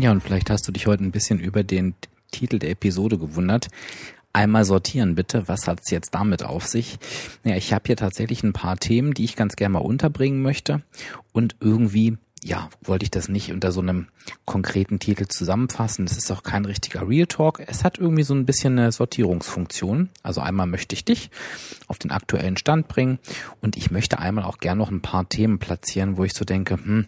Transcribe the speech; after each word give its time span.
Ja, 0.00 0.10
und 0.10 0.22
vielleicht 0.22 0.50
hast 0.50 0.66
du 0.66 0.72
dich 0.72 0.86
heute 0.86 1.04
ein 1.04 1.12
bisschen 1.12 1.38
über 1.38 1.62
den 1.62 1.94
Titel 2.30 2.58
der 2.58 2.70
Episode 2.70 3.18
gewundert. 3.18 3.68
Einmal 4.32 4.64
sortieren 4.64 5.14
bitte, 5.14 5.46
was 5.46 5.68
hat's 5.68 5.90
jetzt 5.90 6.14
damit 6.14 6.42
auf 6.42 6.66
sich? 6.66 6.98
Ja, 7.44 7.54
ich 7.54 7.72
habe 7.72 7.84
hier 7.86 7.96
tatsächlich 7.96 8.42
ein 8.42 8.54
paar 8.54 8.78
Themen, 8.78 9.14
die 9.14 9.24
ich 9.24 9.36
ganz 9.36 9.56
gerne 9.56 9.74
mal 9.74 9.80
unterbringen 9.80 10.42
möchte 10.42 10.82
und 11.32 11.56
irgendwie 11.60 12.16
ja, 12.44 12.68
wollte 12.82 13.04
ich 13.04 13.10
das 13.10 13.28
nicht 13.28 13.52
unter 13.52 13.70
so 13.70 13.80
einem 13.80 14.08
konkreten 14.44 14.98
Titel 14.98 15.26
zusammenfassen. 15.28 16.06
Das 16.06 16.16
ist 16.16 16.30
auch 16.32 16.42
kein 16.42 16.64
richtiger 16.64 17.08
Real 17.08 17.26
Talk. 17.26 17.62
Es 17.66 17.84
hat 17.84 17.98
irgendwie 17.98 18.24
so 18.24 18.34
ein 18.34 18.46
bisschen 18.46 18.78
eine 18.78 18.90
Sortierungsfunktion. 18.90 20.08
Also 20.24 20.40
einmal 20.40 20.66
möchte 20.66 20.94
ich 20.94 21.04
dich 21.04 21.30
auf 21.86 21.98
den 21.98 22.10
aktuellen 22.10 22.56
Stand 22.56 22.88
bringen 22.88 23.20
und 23.60 23.76
ich 23.76 23.92
möchte 23.92 24.18
einmal 24.18 24.44
auch 24.44 24.58
gerne 24.58 24.80
noch 24.80 24.90
ein 24.90 25.02
paar 25.02 25.28
Themen 25.28 25.60
platzieren, 25.60 26.16
wo 26.16 26.24
ich 26.24 26.34
so 26.34 26.44
denke, 26.44 26.74
hm, 26.74 27.06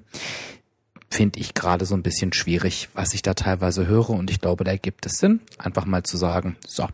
finde 1.14 1.38
ich 1.38 1.54
gerade 1.54 1.86
so 1.86 1.94
ein 1.94 2.02
bisschen 2.02 2.32
schwierig, 2.32 2.88
was 2.94 3.14
ich 3.14 3.22
da 3.22 3.34
teilweise 3.34 3.86
höre. 3.86 4.10
Und 4.10 4.28
ich 4.30 4.40
glaube, 4.40 4.64
da 4.64 4.76
gibt 4.76 5.06
es 5.06 5.18
Sinn, 5.18 5.38
einfach 5.58 5.86
mal 5.86 6.02
zu 6.02 6.16
sagen, 6.16 6.56
so, 6.66 6.88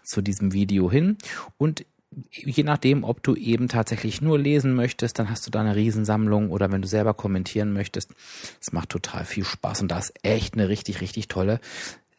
zu 0.02 0.20
diesem 0.20 0.52
Video 0.52 0.90
hin. 0.90 1.16
Und 1.58 1.86
je 2.30 2.62
nachdem, 2.62 3.04
ob 3.04 3.22
du 3.22 3.34
eben 3.34 3.68
tatsächlich 3.68 4.20
nur 4.20 4.38
lesen 4.38 4.74
möchtest, 4.74 5.18
dann 5.18 5.28
hast 5.28 5.46
du 5.46 5.50
da 5.50 5.60
eine 5.60 5.76
Riesensammlung 5.76 6.50
oder 6.50 6.70
wenn 6.72 6.82
du 6.82 6.88
selber 6.88 7.14
kommentieren 7.14 7.72
möchtest, 7.72 8.12
es 8.60 8.72
macht 8.72 8.90
total 8.90 9.24
viel 9.24 9.44
Spaß 9.44 9.82
und 9.82 9.88
da 9.88 9.98
ist 9.98 10.14
echt 10.22 10.54
eine 10.54 10.68
richtig, 10.68 11.00
richtig 11.00 11.28
tolle 11.28 11.60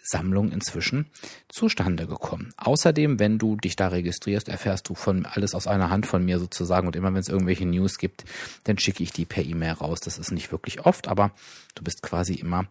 Sammlung 0.07 0.51
inzwischen 0.51 1.07
zustande 1.49 2.07
gekommen. 2.07 2.53
Außerdem, 2.57 3.19
wenn 3.19 3.37
du 3.39 3.57
dich 3.57 3.75
da 3.75 3.89
registrierst, 3.89 4.47
erfährst 4.47 4.87
du 4.87 4.95
von 4.95 5.25
alles 5.25 5.53
aus 5.53 5.67
einer 5.67 5.89
Hand 5.89 6.05
von 6.05 6.23
mir 6.23 6.39
sozusagen 6.39 6.87
und 6.87 6.95
immer 6.95 7.13
wenn 7.13 7.19
es 7.19 7.27
irgendwelche 7.27 7.65
News 7.65 7.97
gibt, 7.97 8.23
dann 8.63 8.77
schicke 8.77 9.03
ich 9.03 9.11
die 9.11 9.25
per 9.25 9.43
E-Mail 9.43 9.73
raus. 9.73 9.99
Das 9.99 10.17
ist 10.17 10.31
nicht 10.31 10.51
wirklich 10.51 10.85
oft, 10.85 11.07
aber 11.09 11.31
du 11.75 11.83
bist 11.83 12.01
quasi 12.01 12.35
immer 12.35 12.67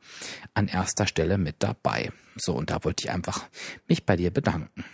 an 0.55 0.69
erster 0.69 1.07
Stelle 1.07 1.37
mit 1.37 1.57
dabei. 1.59 2.11
So, 2.37 2.55
und 2.55 2.71
da 2.71 2.83
wollte 2.85 3.05
ich 3.05 3.11
einfach 3.11 3.45
mich 3.87 4.07
bei 4.07 4.17
dir 4.17 4.31
bedanken. 4.31 4.85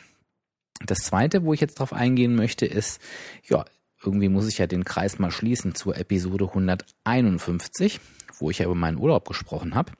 Das 0.86 0.98
zweite, 0.98 1.44
wo 1.44 1.52
ich 1.52 1.60
jetzt 1.60 1.78
drauf 1.78 1.92
eingehen 1.92 2.34
möchte, 2.34 2.66
ist, 2.66 3.00
ja, 3.44 3.64
irgendwie 4.04 4.28
muss 4.28 4.48
ich 4.48 4.58
ja 4.58 4.66
den 4.66 4.84
Kreis 4.84 5.18
mal 5.18 5.30
schließen 5.30 5.74
zur 5.74 5.96
Episode 5.96 6.46
151, 6.48 8.00
wo 8.38 8.50
ich 8.50 8.58
ja 8.58 8.66
über 8.66 8.74
meinen 8.74 8.98
Urlaub 8.98 9.26
gesprochen 9.26 9.74
habe. 9.74 9.92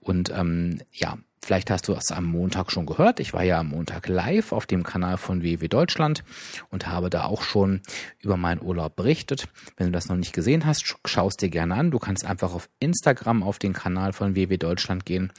Und 0.00 0.30
ähm, 0.30 0.80
ja, 0.92 1.18
vielleicht 1.42 1.70
hast 1.70 1.88
du 1.88 1.92
es 1.94 2.10
am 2.12 2.24
Montag 2.24 2.70
schon 2.70 2.86
gehört. 2.86 3.20
Ich 3.20 3.32
war 3.32 3.42
ja 3.42 3.58
am 3.58 3.68
Montag 3.68 4.08
live 4.08 4.52
auf 4.52 4.66
dem 4.66 4.82
Kanal 4.82 5.16
von 5.16 5.42
WW 5.42 5.68
Deutschland 5.68 6.24
und 6.70 6.86
habe 6.86 7.10
da 7.10 7.24
auch 7.24 7.42
schon 7.42 7.80
über 8.20 8.36
meinen 8.36 8.62
Urlaub 8.62 8.96
berichtet. 8.96 9.48
Wenn 9.76 9.86
du 9.86 9.92
das 9.92 10.08
noch 10.08 10.16
nicht 10.16 10.32
gesehen 10.32 10.66
hast, 10.66 10.96
schau 11.04 11.28
es 11.28 11.36
dir 11.36 11.50
gerne 11.50 11.74
an. 11.74 11.90
Du 11.90 11.98
kannst 11.98 12.24
einfach 12.24 12.54
auf 12.54 12.68
Instagram 12.78 13.42
auf 13.42 13.58
den 13.58 13.72
Kanal 13.72 14.12
von 14.12 14.36
WW 14.36 14.56
Deutschland 14.56 15.04
gehen 15.04 15.32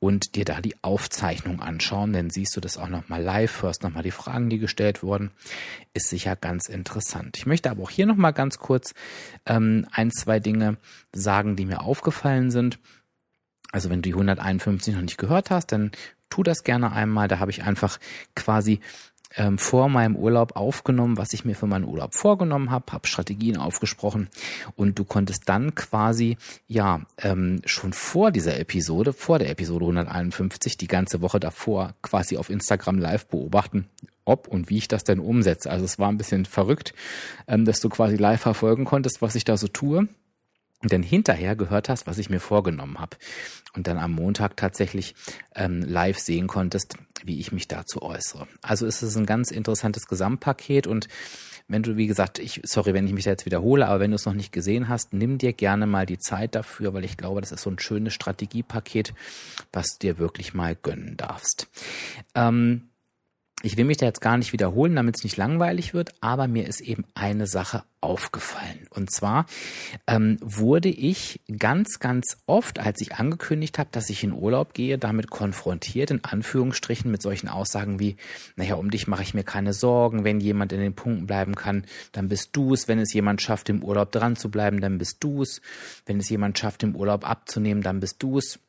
und 0.00 0.36
dir 0.36 0.44
da 0.44 0.60
die 0.60 0.76
Aufzeichnung 0.82 1.60
anschauen, 1.60 2.12
dann 2.12 2.30
siehst 2.30 2.54
du 2.56 2.60
das 2.60 2.78
auch 2.78 2.88
nochmal 2.88 3.22
live, 3.22 3.62
hörst 3.62 3.82
nochmal 3.82 4.04
die 4.04 4.12
Fragen, 4.12 4.48
die 4.48 4.58
gestellt 4.58 5.02
wurden. 5.02 5.32
Ist 5.92 6.08
sicher 6.08 6.36
ganz 6.36 6.68
interessant. 6.68 7.36
Ich 7.36 7.46
möchte 7.46 7.70
aber 7.70 7.82
auch 7.82 7.90
hier 7.90 8.06
nochmal 8.06 8.32
ganz 8.32 8.58
kurz 8.58 8.94
ähm, 9.44 9.86
ein, 9.90 10.12
zwei 10.12 10.38
Dinge 10.38 10.76
sagen, 11.12 11.56
die 11.56 11.66
mir 11.66 11.80
aufgefallen 11.80 12.50
sind. 12.50 12.78
Also 13.72 13.90
wenn 13.90 14.02
du 14.02 14.08
die 14.08 14.14
151 14.14 14.94
noch 14.94 15.02
nicht 15.02 15.18
gehört 15.18 15.50
hast, 15.50 15.72
dann 15.72 15.92
tu 16.30 16.42
das 16.42 16.64
gerne 16.64 16.92
einmal. 16.92 17.28
Da 17.28 17.38
habe 17.38 17.50
ich 17.50 17.62
einfach 17.62 17.98
quasi 18.34 18.80
ähm, 19.36 19.58
vor 19.58 19.88
meinem 19.88 20.16
Urlaub 20.16 20.56
aufgenommen, 20.56 21.18
was 21.18 21.32
ich 21.32 21.44
mir 21.44 21.54
für 21.54 21.66
meinen 21.66 21.84
Urlaub 21.84 22.14
vorgenommen 22.14 22.70
habe, 22.70 22.92
habe 22.92 23.06
Strategien 23.06 23.56
aufgesprochen 23.56 24.28
und 24.74 24.98
du 24.98 25.04
konntest 25.04 25.42
dann 25.46 25.74
quasi 25.74 26.38
ja 26.66 27.02
ähm, 27.18 27.60
schon 27.64 27.92
vor 27.92 28.30
dieser 28.30 28.58
Episode, 28.58 29.12
vor 29.12 29.38
der 29.38 29.50
Episode 29.50 29.84
151, 29.84 30.76
die 30.76 30.88
ganze 30.88 31.20
Woche 31.20 31.40
davor 31.40 31.94
quasi 32.02 32.36
auf 32.38 32.48
Instagram 32.48 32.98
live 32.98 33.26
beobachten, 33.26 33.86
ob 34.24 34.48
und 34.48 34.70
wie 34.70 34.78
ich 34.78 34.88
das 34.88 35.04
denn 35.04 35.20
umsetze. 35.20 35.70
Also 35.70 35.84
es 35.84 35.98
war 35.98 36.08
ein 36.08 36.18
bisschen 36.18 36.46
verrückt, 36.46 36.94
ähm, 37.46 37.64
dass 37.64 37.80
du 37.80 37.88
quasi 37.90 38.16
live 38.16 38.40
verfolgen 38.40 38.86
konntest, 38.86 39.20
was 39.20 39.34
ich 39.34 39.44
da 39.44 39.56
so 39.56 39.68
tue 39.68 40.08
dann 40.82 41.02
hinterher 41.02 41.56
gehört 41.56 41.88
hast, 41.88 42.06
was 42.06 42.18
ich 42.18 42.30
mir 42.30 42.40
vorgenommen 42.40 43.00
habe 43.00 43.16
und 43.74 43.86
dann 43.86 43.98
am 43.98 44.12
Montag 44.12 44.56
tatsächlich 44.56 45.14
ähm, 45.54 45.82
live 45.82 46.18
sehen 46.18 46.46
konntest, 46.46 46.94
wie 47.24 47.40
ich 47.40 47.50
mich 47.50 47.66
dazu 47.66 48.02
äußere. 48.02 48.46
Also 48.62 48.86
ist 48.86 49.02
es 49.02 49.16
ein 49.16 49.26
ganz 49.26 49.50
interessantes 49.50 50.06
Gesamtpaket 50.06 50.86
und 50.86 51.08
wenn 51.70 51.82
du, 51.82 51.96
wie 51.96 52.06
gesagt, 52.06 52.38
ich, 52.38 52.62
sorry, 52.64 52.94
wenn 52.94 53.06
ich 53.06 53.12
mich 53.12 53.24
da 53.24 53.30
jetzt 53.30 53.44
wiederhole, 53.44 53.86
aber 53.86 54.00
wenn 54.00 54.10
du 54.10 54.14
es 54.14 54.24
noch 54.24 54.32
nicht 54.32 54.52
gesehen 54.52 54.88
hast, 54.88 55.12
nimm 55.12 55.36
dir 55.36 55.52
gerne 55.52 55.86
mal 55.86 56.06
die 56.06 56.18
Zeit 56.18 56.54
dafür, 56.54 56.94
weil 56.94 57.04
ich 57.04 57.18
glaube, 57.18 57.42
das 57.42 57.52
ist 57.52 57.62
so 57.62 57.70
ein 57.70 57.78
schönes 57.78 58.14
Strategiepaket, 58.14 59.12
was 59.72 59.98
du 59.98 60.06
dir 60.06 60.18
wirklich 60.18 60.54
mal 60.54 60.74
gönnen 60.74 61.18
darfst. 61.18 61.68
Ähm, 62.34 62.88
ich 63.62 63.76
will 63.76 63.84
mich 63.84 63.96
da 63.96 64.06
jetzt 64.06 64.20
gar 64.20 64.38
nicht 64.38 64.52
wiederholen, 64.52 64.94
damit 64.94 65.16
es 65.16 65.24
nicht 65.24 65.36
langweilig 65.36 65.92
wird, 65.92 66.14
aber 66.20 66.46
mir 66.46 66.68
ist 66.68 66.80
eben 66.80 67.04
eine 67.14 67.48
Sache 67.48 67.82
aufgefallen. 68.00 68.86
Und 68.90 69.10
zwar 69.10 69.46
ähm, 70.06 70.38
wurde 70.40 70.88
ich 70.88 71.40
ganz, 71.58 71.98
ganz 71.98 72.38
oft, 72.46 72.78
als 72.78 73.00
ich 73.00 73.16
angekündigt 73.16 73.80
habe, 73.80 73.88
dass 73.90 74.10
ich 74.10 74.22
in 74.22 74.32
Urlaub 74.32 74.74
gehe, 74.74 74.96
damit 74.96 75.30
konfrontiert, 75.30 76.12
in 76.12 76.22
Anführungsstrichen, 76.22 77.10
mit 77.10 77.20
solchen 77.20 77.48
Aussagen 77.48 77.98
wie, 77.98 78.16
naja, 78.54 78.76
um 78.76 78.92
dich 78.92 79.08
mache 79.08 79.22
ich 79.22 79.34
mir 79.34 79.42
keine 79.42 79.72
Sorgen, 79.72 80.22
wenn 80.22 80.38
jemand 80.38 80.72
in 80.72 80.80
den 80.80 80.94
Punkten 80.94 81.26
bleiben 81.26 81.56
kann, 81.56 81.84
dann 82.12 82.28
bist 82.28 82.50
du 82.52 82.74
es, 82.74 82.86
wenn 82.86 83.00
es 83.00 83.12
jemand 83.12 83.42
schafft, 83.42 83.68
im 83.68 83.82
Urlaub 83.82 84.12
dran 84.12 84.36
zu 84.36 84.52
bleiben, 84.52 84.80
dann 84.80 84.98
bist 84.98 85.16
du 85.18 85.42
es, 85.42 85.60
wenn 86.06 86.20
es 86.20 86.28
jemand 86.28 86.56
schafft, 86.58 86.84
im 86.84 86.94
Urlaub 86.94 87.28
abzunehmen, 87.28 87.82
dann 87.82 87.98
bist 87.98 88.22
du 88.22 88.38
es. 88.38 88.60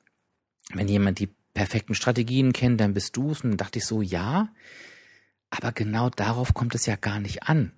Wenn 0.73 0.87
jemand 0.87 1.17
die 1.17 1.29
perfekten 1.59 1.93
Strategien 1.93 2.53
kennen, 2.53 2.77
dann 2.77 2.93
bist 2.93 3.17
du 3.17 3.31
es. 3.31 3.41
Und 3.41 3.49
dann 3.49 3.57
dachte 3.57 3.79
ich 3.79 3.85
so, 3.85 4.01
ja, 4.01 4.47
aber 5.49 5.73
genau 5.73 6.09
darauf 6.09 6.53
kommt 6.53 6.73
es 6.73 6.85
ja 6.85 6.95
gar 6.95 7.19
nicht 7.19 7.43
an. 7.43 7.73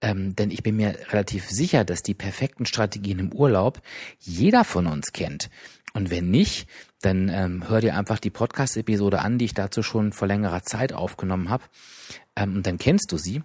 Ähm, 0.00 0.36
denn 0.36 0.52
ich 0.52 0.62
bin 0.62 0.76
mir 0.76 0.96
relativ 1.10 1.50
sicher, 1.50 1.84
dass 1.84 2.04
die 2.04 2.14
perfekten 2.14 2.66
Strategien 2.66 3.18
im 3.18 3.32
Urlaub 3.32 3.82
jeder 4.20 4.62
von 4.62 4.86
uns 4.86 5.10
kennt. 5.10 5.50
Und 5.92 6.10
wenn 6.10 6.30
nicht, 6.30 6.68
dann 7.00 7.28
ähm, 7.30 7.68
hör 7.68 7.80
dir 7.80 7.96
einfach 7.96 8.20
die 8.20 8.30
Podcast-Episode 8.30 9.18
an, 9.22 9.38
die 9.38 9.46
ich 9.46 9.54
dazu 9.54 9.82
schon 9.82 10.12
vor 10.12 10.28
längerer 10.28 10.62
Zeit 10.62 10.92
aufgenommen 10.92 11.50
habe. 11.50 11.64
Ähm, 12.36 12.54
und 12.54 12.66
dann 12.68 12.78
kennst 12.78 13.10
du 13.10 13.18
sie. 13.18 13.42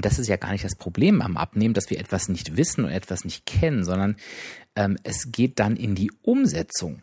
Das 0.00 0.18
ist 0.18 0.26
ja 0.26 0.36
gar 0.36 0.50
nicht 0.50 0.64
das 0.64 0.74
Problem 0.74 1.22
am 1.22 1.36
Abnehmen, 1.36 1.74
dass 1.74 1.88
wir 1.88 2.00
etwas 2.00 2.28
nicht 2.28 2.56
wissen 2.56 2.84
und 2.84 2.90
etwas 2.90 3.24
nicht 3.24 3.46
kennen, 3.46 3.84
sondern 3.84 4.16
ähm, 4.76 4.96
es 5.04 5.30
geht 5.30 5.60
dann 5.60 5.76
in 5.76 5.94
die 5.94 6.10
Umsetzung. 6.22 6.98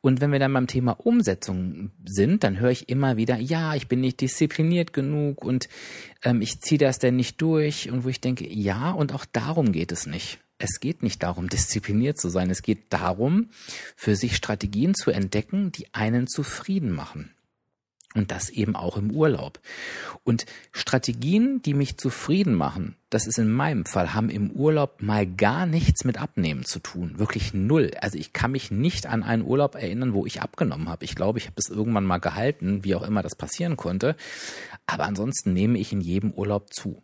Und 0.00 0.20
wenn 0.20 0.32
wir 0.32 0.40
dann 0.40 0.52
beim 0.52 0.66
Thema 0.66 0.92
Umsetzung 0.92 1.92
sind, 2.04 2.42
dann 2.42 2.58
höre 2.58 2.70
ich 2.70 2.88
immer 2.88 3.16
wieder, 3.16 3.36
ja, 3.36 3.74
ich 3.74 3.86
bin 3.86 4.00
nicht 4.00 4.20
diszipliniert 4.20 4.92
genug 4.92 5.44
und 5.44 5.68
ähm, 6.24 6.42
ich 6.42 6.60
ziehe 6.60 6.78
das 6.78 6.98
denn 6.98 7.16
nicht 7.16 7.40
durch. 7.40 7.90
Und 7.90 8.04
wo 8.04 8.08
ich 8.08 8.20
denke, 8.20 8.48
ja, 8.48 8.90
und 8.90 9.12
auch 9.12 9.24
darum 9.24 9.70
geht 9.70 9.92
es 9.92 10.06
nicht. 10.06 10.40
Es 10.58 10.80
geht 10.80 11.02
nicht 11.02 11.22
darum, 11.22 11.48
diszipliniert 11.48 12.20
zu 12.20 12.28
sein. 12.28 12.50
Es 12.50 12.62
geht 12.62 12.92
darum, 12.92 13.50
für 13.96 14.16
sich 14.16 14.36
Strategien 14.36 14.94
zu 14.94 15.10
entdecken, 15.10 15.72
die 15.72 15.92
einen 15.92 16.26
zufrieden 16.26 16.92
machen. 16.92 17.34
Und 18.14 18.30
das 18.30 18.50
eben 18.50 18.76
auch 18.76 18.96
im 18.96 19.10
Urlaub. 19.10 19.60
Und 20.22 20.44
Strategien, 20.72 21.62
die 21.62 21.74
mich 21.74 21.96
zufrieden 21.96 22.54
machen, 22.54 22.96
das 23.12 23.26
ist 23.26 23.38
in 23.38 23.52
meinem 23.52 23.84
Fall, 23.84 24.14
haben 24.14 24.30
im 24.30 24.50
Urlaub 24.50 25.02
mal 25.02 25.26
gar 25.26 25.66
nichts 25.66 26.04
mit 26.04 26.18
Abnehmen 26.18 26.64
zu 26.64 26.78
tun. 26.78 27.18
Wirklich 27.18 27.52
null. 27.52 27.90
Also 28.00 28.16
ich 28.16 28.32
kann 28.32 28.52
mich 28.52 28.70
nicht 28.70 29.06
an 29.06 29.22
einen 29.22 29.44
Urlaub 29.44 29.74
erinnern, 29.74 30.14
wo 30.14 30.24
ich 30.24 30.40
abgenommen 30.40 30.88
habe. 30.88 31.04
Ich 31.04 31.14
glaube, 31.14 31.38
ich 31.38 31.44
habe 31.44 31.56
es 31.58 31.68
irgendwann 31.68 32.06
mal 32.06 32.18
gehalten, 32.18 32.84
wie 32.84 32.94
auch 32.94 33.02
immer 33.02 33.22
das 33.22 33.36
passieren 33.36 33.76
konnte. 33.76 34.16
Aber 34.86 35.04
ansonsten 35.04 35.52
nehme 35.52 35.78
ich 35.78 35.92
in 35.92 36.00
jedem 36.00 36.32
Urlaub 36.32 36.72
zu. 36.72 37.02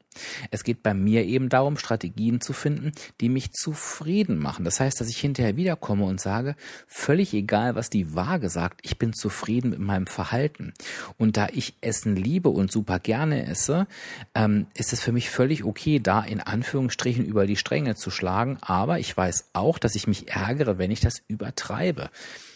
Es 0.50 0.64
geht 0.64 0.82
bei 0.82 0.94
mir 0.94 1.24
eben 1.24 1.48
darum, 1.48 1.76
Strategien 1.76 2.40
zu 2.40 2.52
finden, 2.52 2.92
die 3.20 3.28
mich 3.28 3.52
zufrieden 3.52 4.38
machen. 4.38 4.64
Das 4.64 4.80
heißt, 4.80 5.00
dass 5.00 5.08
ich 5.08 5.18
hinterher 5.18 5.56
wiederkomme 5.56 6.04
und 6.04 6.20
sage, 6.20 6.56
völlig 6.86 7.34
egal, 7.34 7.74
was 7.74 7.90
die 7.90 8.14
Waage 8.14 8.48
sagt, 8.50 8.80
ich 8.82 8.98
bin 8.98 9.12
zufrieden 9.12 9.70
mit 9.70 9.78
meinem 9.78 10.06
Verhalten. 10.06 10.72
Und 11.16 11.36
da 11.36 11.48
ich 11.52 11.74
Essen 11.80 12.16
liebe 12.16 12.48
und 12.48 12.72
super 12.72 12.98
gerne 12.98 13.46
esse, 13.46 13.86
ähm, 14.34 14.66
ist 14.74 14.92
es 14.92 15.00
für 15.00 15.12
mich 15.12 15.30
völlig 15.30 15.64
okay, 15.64 15.97
da 16.00 16.22
in 16.22 16.40
Anführungsstrichen 16.40 17.24
über 17.24 17.46
die 17.46 17.56
Stränge 17.56 17.94
zu 17.94 18.10
schlagen. 18.10 18.58
Aber 18.60 18.98
ich 18.98 19.16
weiß 19.16 19.50
auch, 19.52 19.78
dass 19.78 19.94
ich 19.94 20.06
mich 20.06 20.28
ärgere, 20.28 20.78
wenn 20.78 20.90
ich 20.90 21.00
das 21.00 21.22
übertreibe. 21.28 22.10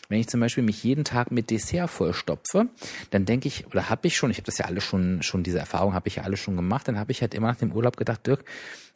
Wenn 0.09 0.21
ich 0.21 0.29
zum 0.29 0.41
Beispiel 0.41 0.63
mich 0.63 0.85
jeden 0.85 1.05
Tag 1.05 1.31
mit 1.31 1.51
Dessert 1.51 1.89
vollstopfe, 1.89 2.69
dann 3.11 3.25
denke 3.25 3.49
ich, 3.49 3.67
oder 3.67 3.89
habe 3.89 4.07
ich 4.09 4.17
schon, 4.17 4.31
ich 4.31 4.37
habe 4.37 4.47
das 4.47 4.59
ja 4.59 4.67
alle 4.67 4.81
schon, 4.81 5.23
schon 5.23 5.43
diese 5.43 5.59
Erfahrung 5.59 5.95
habe 5.95 6.09
ich 6.09 6.17
ja 6.17 6.25
alle 6.25 6.37
schon 6.37 6.57
gemacht, 6.57 6.87
dann 6.87 6.99
habe 6.99 7.13
ich 7.13 7.23
halt 7.23 7.35
immer 7.35 7.49
nach 7.49 7.57
dem 7.57 7.73
Urlaub 7.73 7.97
gedacht, 7.97 8.27
Dirk, 8.27 8.45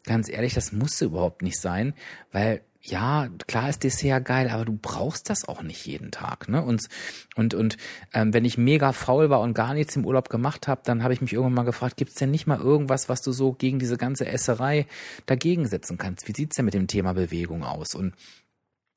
ganz 0.04 0.28
ehrlich, 0.28 0.54
das 0.54 0.72
musste 0.72 1.06
überhaupt 1.06 1.42
nicht 1.42 1.58
sein, 1.58 1.94
weil 2.32 2.60
ja, 2.88 3.28
klar 3.46 3.68
ist 3.68 3.82
Dessert 3.82 4.24
geil, 4.24 4.48
aber 4.48 4.64
du 4.64 4.78
brauchst 4.80 5.28
das 5.28 5.46
auch 5.46 5.62
nicht 5.62 5.86
jeden 5.86 6.10
Tag. 6.10 6.48
Ne? 6.48 6.62
Und, 6.62 6.86
und, 7.34 7.54
und 7.54 7.76
ähm, 8.12 8.32
wenn 8.32 8.44
ich 8.44 8.58
mega 8.58 8.92
faul 8.92 9.28
war 9.28 9.40
und 9.40 9.54
gar 9.54 9.74
nichts 9.74 9.96
im 9.96 10.04
Urlaub 10.04 10.28
gemacht 10.28 10.68
habe, 10.68 10.82
dann 10.84 11.02
habe 11.02 11.12
ich 11.12 11.20
mich 11.20 11.32
irgendwann 11.32 11.54
mal 11.54 11.62
gefragt, 11.64 11.96
gibt's 11.96 12.14
denn 12.14 12.30
nicht 12.30 12.46
mal 12.46 12.60
irgendwas, 12.60 13.08
was 13.08 13.22
du 13.22 13.32
so 13.32 13.52
gegen 13.52 13.78
diese 13.78 13.96
ganze 13.96 14.26
Esserei 14.26 14.86
dagegen 15.26 15.66
setzen 15.66 15.98
kannst? 15.98 16.28
Wie 16.28 16.32
sieht's 16.32 16.56
denn 16.56 16.64
mit 16.64 16.74
dem 16.74 16.86
Thema 16.86 17.12
Bewegung 17.12 17.64
aus? 17.64 17.94
Und 17.94 18.14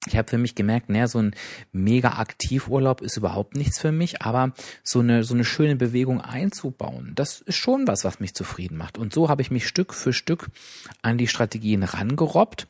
ich 0.08 0.16
habe 0.16 0.30
für 0.30 0.38
mich 0.38 0.56
gemerkt, 0.56 0.90
naja, 0.90 1.08
so 1.08 1.20
ein 1.20 1.36
mega 1.72 2.20
Aktivurlaub 2.20 3.02
ist 3.02 3.18
überhaupt 3.18 3.56
nichts 3.56 3.80
für 3.80 3.92
mich, 3.92 4.22
aber 4.22 4.54
so 4.84 5.00
eine, 5.00 5.24
so 5.24 5.34
eine 5.34 5.44
schöne 5.44 5.76
Bewegung 5.76 6.22
einzubauen, 6.22 7.12
das 7.16 7.42
ist 7.42 7.58
schon 7.58 7.86
was, 7.86 8.06
was 8.06 8.22
mich 8.22 8.34
zufrieden 8.34 8.78
macht. 8.78 8.98
Und 8.98 9.14
so 9.14 9.28
habe 9.28 9.42
ich 9.42 9.52
mich 9.52 9.68
Stück 9.68 9.94
für 9.94 10.14
Stück 10.14 10.48
an 11.02 11.18
die 11.18 11.28
Strategien 11.28 11.84
rangerobbt 11.84 12.68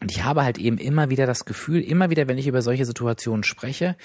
und 0.00 0.10
ich 0.10 0.24
habe 0.24 0.44
halt 0.44 0.58
eben 0.58 0.78
immer 0.78 1.10
wieder 1.10 1.26
das 1.26 1.44
Gefühl, 1.44 1.80
immer 1.80 2.10
wieder, 2.10 2.28
wenn 2.28 2.38
ich 2.38 2.46
über 2.46 2.62
solche 2.62 2.86
Situationen 2.86 3.42
spreche, 3.42 3.96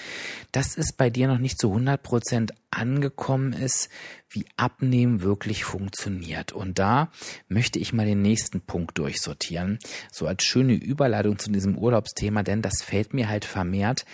dass 0.52 0.76
es 0.76 0.92
bei 0.92 1.10
dir 1.10 1.28
noch 1.28 1.38
nicht 1.38 1.58
zu 1.58 1.68
100 1.68 2.02
Prozent 2.02 2.54
angekommen 2.70 3.52
ist, 3.52 3.88
wie 4.28 4.46
Abnehmen 4.56 5.22
wirklich 5.22 5.64
funktioniert. 5.64 6.52
Und 6.52 6.80
da 6.80 7.10
möchte 7.48 7.78
ich 7.78 7.92
mal 7.92 8.06
den 8.06 8.22
nächsten 8.22 8.60
Punkt 8.60 8.98
durchsortieren, 8.98 9.78
so 10.10 10.26
als 10.26 10.42
schöne 10.42 10.74
Überleitung 10.74 11.38
zu 11.38 11.50
diesem 11.52 11.78
Urlaubsthema, 11.78 12.42
denn 12.42 12.62
das 12.62 12.82
fällt 12.82 13.14
mir 13.14 13.28
halt 13.28 13.44
vermehrt 13.44 14.04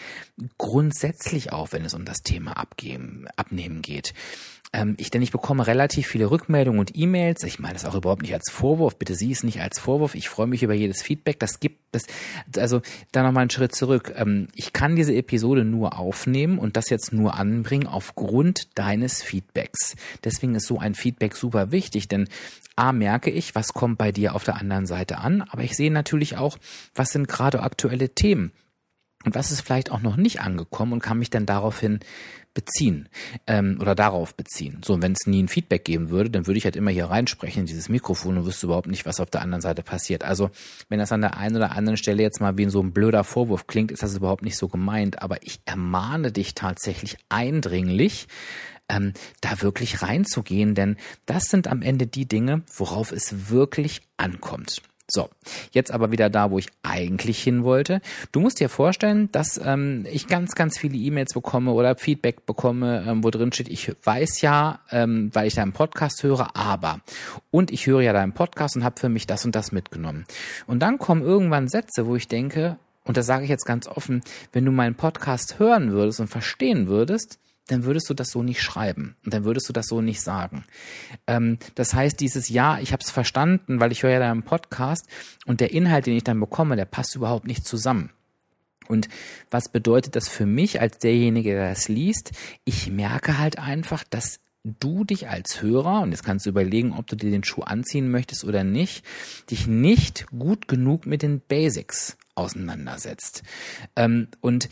grundsätzlich 0.58 1.52
auf, 1.52 1.72
wenn 1.72 1.84
es 1.84 1.94
um 1.94 2.04
das 2.04 2.18
Thema 2.18 2.52
Abgeben, 2.52 3.26
Abnehmen 3.36 3.80
geht. 3.82 4.12
Ähm, 4.72 4.94
ich, 4.98 5.10
denn 5.10 5.22
ich 5.22 5.32
bekomme 5.32 5.66
relativ 5.66 6.06
viele 6.06 6.30
Rückmeldungen 6.30 6.78
und 6.78 6.96
E-Mails. 6.96 7.42
Ich 7.42 7.58
meine 7.58 7.74
das 7.74 7.84
auch 7.84 7.94
überhaupt 7.94 8.22
nicht 8.22 8.34
als 8.34 8.50
Vorwurf. 8.50 8.96
Bitte 8.96 9.14
sieh 9.14 9.32
es 9.32 9.42
nicht 9.42 9.60
als 9.60 9.80
Vorwurf. 9.80 10.14
Ich 10.14 10.28
freue 10.28 10.46
mich 10.46 10.62
über 10.62 10.74
jedes 10.74 11.02
Feedback. 11.02 11.40
Das 11.40 11.60
gibt 11.60 11.69
das. 11.92 12.04
Also 12.56 12.82
da 13.12 13.22
nochmal 13.22 13.42
einen 13.42 13.50
Schritt 13.50 13.74
zurück. 13.74 14.12
Ähm, 14.16 14.48
ich 14.54 14.72
kann 14.72 14.96
diese 14.96 15.14
Episode 15.14 15.64
nur 15.64 15.98
aufnehmen 15.98 16.58
und 16.58 16.76
das 16.76 16.90
jetzt 16.90 17.12
nur 17.12 17.34
anbringen 17.34 17.86
aufgrund 17.86 18.78
deines 18.78 19.22
Feedbacks. 19.22 19.96
Deswegen 20.24 20.54
ist 20.54 20.66
so 20.66 20.78
ein 20.78 20.94
Feedback 20.94 21.36
super 21.36 21.72
wichtig, 21.72 22.08
denn 22.08 22.28
A 22.76 22.92
merke 22.92 23.30
ich, 23.30 23.54
was 23.54 23.74
kommt 23.74 23.98
bei 23.98 24.12
dir 24.12 24.34
auf 24.34 24.44
der 24.44 24.56
anderen 24.56 24.86
Seite 24.86 25.18
an, 25.18 25.42
aber 25.42 25.62
ich 25.64 25.76
sehe 25.76 25.90
natürlich 25.90 26.36
auch, 26.36 26.56
was 26.94 27.10
sind 27.10 27.28
gerade 27.28 27.62
aktuelle 27.62 28.10
Themen. 28.10 28.52
Und 29.24 29.34
was 29.34 29.50
ist 29.50 29.60
vielleicht 29.60 29.90
auch 29.90 30.00
noch 30.00 30.16
nicht 30.16 30.40
angekommen 30.40 30.94
und 30.94 31.02
kann 31.02 31.18
mich 31.18 31.28
dann 31.28 31.44
daraufhin 31.44 32.00
beziehen 32.54 33.08
ähm, 33.46 33.78
oder 33.80 33.94
darauf 33.94 34.34
beziehen. 34.34 34.80
So, 34.84 35.00
wenn 35.00 35.12
es 35.12 35.26
nie 35.26 35.42
ein 35.42 35.48
Feedback 35.48 35.84
geben 35.84 36.10
würde, 36.10 36.30
dann 36.30 36.46
würde 36.46 36.58
ich 36.58 36.64
halt 36.64 36.74
immer 36.74 36.90
hier 36.90 37.06
reinsprechen 37.06 37.60
in 37.60 37.66
dieses 37.66 37.88
Mikrofon 37.88 38.38
und 38.38 38.46
wüsste 38.46 38.66
überhaupt 38.66 38.88
nicht, 38.88 39.06
was 39.06 39.20
auf 39.20 39.30
der 39.30 39.42
anderen 39.42 39.60
Seite 39.60 39.82
passiert. 39.82 40.24
Also, 40.24 40.50
wenn 40.88 40.98
das 40.98 41.12
an 41.12 41.20
der 41.20 41.36
einen 41.36 41.56
oder 41.56 41.72
anderen 41.72 41.96
Stelle 41.96 42.22
jetzt 42.22 42.40
mal 42.40 42.56
wie 42.56 42.68
so 42.68 42.82
ein 42.82 42.92
blöder 42.92 43.22
Vorwurf 43.22 43.66
klingt, 43.66 43.92
ist 43.92 44.02
das 44.02 44.16
überhaupt 44.16 44.42
nicht 44.42 44.56
so 44.56 44.68
gemeint. 44.68 45.22
Aber 45.22 45.42
ich 45.42 45.60
ermahne 45.64 46.32
dich 46.32 46.54
tatsächlich 46.54 47.18
eindringlich, 47.28 48.26
ähm, 48.88 49.12
da 49.40 49.62
wirklich 49.62 50.02
reinzugehen, 50.02 50.74
denn 50.74 50.96
das 51.26 51.44
sind 51.44 51.68
am 51.68 51.82
Ende 51.82 52.06
die 52.06 52.26
Dinge, 52.26 52.62
worauf 52.74 53.12
es 53.12 53.50
wirklich 53.50 54.02
ankommt. 54.16 54.82
So, 55.12 55.28
jetzt 55.72 55.90
aber 55.90 56.12
wieder 56.12 56.30
da, 56.30 56.50
wo 56.52 56.58
ich 56.58 56.68
eigentlich 56.84 57.42
hin 57.42 57.64
wollte. 57.64 58.00
Du 58.30 58.38
musst 58.38 58.60
dir 58.60 58.68
vorstellen, 58.68 59.30
dass 59.32 59.60
ähm, 59.62 60.06
ich 60.10 60.28
ganz, 60.28 60.54
ganz 60.54 60.78
viele 60.78 60.96
E-Mails 60.96 61.34
bekomme 61.34 61.72
oder 61.72 61.96
Feedback 61.96 62.46
bekomme, 62.46 63.04
ähm, 63.06 63.24
wo 63.24 63.30
drin 63.30 63.52
steht, 63.52 63.68
ich 63.68 63.92
weiß 64.04 64.40
ja, 64.40 64.80
ähm, 64.92 65.30
weil 65.32 65.48
ich 65.48 65.54
deinen 65.54 65.72
Podcast 65.72 66.22
höre, 66.22 66.56
aber 66.56 67.00
und 67.50 67.72
ich 67.72 67.86
höre 67.86 68.02
ja 68.02 68.12
deinen 68.12 68.32
Podcast 68.32 68.76
und 68.76 68.84
habe 68.84 69.00
für 69.00 69.08
mich 69.08 69.26
das 69.26 69.44
und 69.44 69.56
das 69.56 69.72
mitgenommen. 69.72 70.26
Und 70.68 70.80
dann 70.80 70.98
kommen 70.98 71.22
irgendwann 71.22 71.68
Sätze, 71.68 72.06
wo 72.06 72.14
ich 72.14 72.28
denke, 72.28 72.78
und 73.04 73.16
das 73.16 73.26
sage 73.26 73.42
ich 73.44 73.50
jetzt 73.50 73.66
ganz 73.66 73.88
offen, 73.88 74.20
wenn 74.52 74.64
du 74.64 74.70
meinen 74.70 74.94
Podcast 74.94 75.58
hören 75.58 75.90
würdest 75.90 76.20
und 76.20 76.28
verstehen 76.28 76.86
würdest, 76.86 77.40
dann 77.66 77.84
würdest 77.84 78.10
du 78.10 78.14
das 78.14 78.30
so 78.30 78.42
nicht 78.42 78.62
schreiben 78.62 79.16
und 79.24 79.32
dann 79.32 79.44
würdest 79.44 79.68
du 79.68 79.72
das 79.72 79.86
so 79.86 80.00
nicht 80.00 80.20
sagen. 80.20 80.64
Ähm, 81.26 81.58
das 81.74 81.94
heißt, 81.94 82.18
dieses 82.20 82.48
Ja, 82.48 82.78
ich 82.80 82.92
habe 82.92 83.02
es 83.02 83.10
verstanden, 83.10 83.80
weil 83.80 83.92
ich 83.92 84.02
höre 84.02 84.10
ja 84.10 84.18
deinen 84.18 84.42
Podcast 84.42 85.06
und 85.46 85.60
der 85.60 85.72
Inhalt, 85.72 86.06
den 86.06 86.16
ich 86.16 86.24
dann 86.24 86.40
bekomme, 86.40 86.76
der 86.76 86.84
passt 86.84 87.14
überhaupt 87.14 87.46
nicht 87.46 87.64
zusammen. 87.64 88.10
Und 88.88 89.08
was 89.50 89.68
bedeutet 89.68 90.16
das 90.16 90.28
für 90.28 90.46
mich 90.46 90.80
als 90.80 90.98
derjenige, 90.98 91.52
der 91.52 91.68
das 91.68 91.88
liest? 91.88 92.32
Ich 92.64 92.90
merke 92.90 93.38
halt 93.38 93.58
einfach, 93.58 94.02
dass 94.02 94.40
du 94.64 95.04
dich 95.04 95.28
als 95.28 95.62
Hörer, 95.62 96.02
und 96.02 96.10
jetzt 96.10 96.24
kannst 96.24 96.44
du 96.44 96.50
überlegen, 96.50 96.92
ob 96.92 97.06
du 97.06 97.16
dir 97.16 97.30
den 97.30 97.44
Schuh 97.44 97.62
anziehen 97.62 98.10
möchtest 98.10 98.44
oder 98.44 98.64
nicht, 98.64 99.04
dich 99.50 99.66
nicht 99.66 100.26
gut 100.26 100.68
genug 100.68 101.06
mit 101.06 101.22
den 101.22 101.40
Basics 101.40 102.16
auseinandersetzt. 102.34 103.42
Ähm, 103.96 104.28
und 104.40 104.68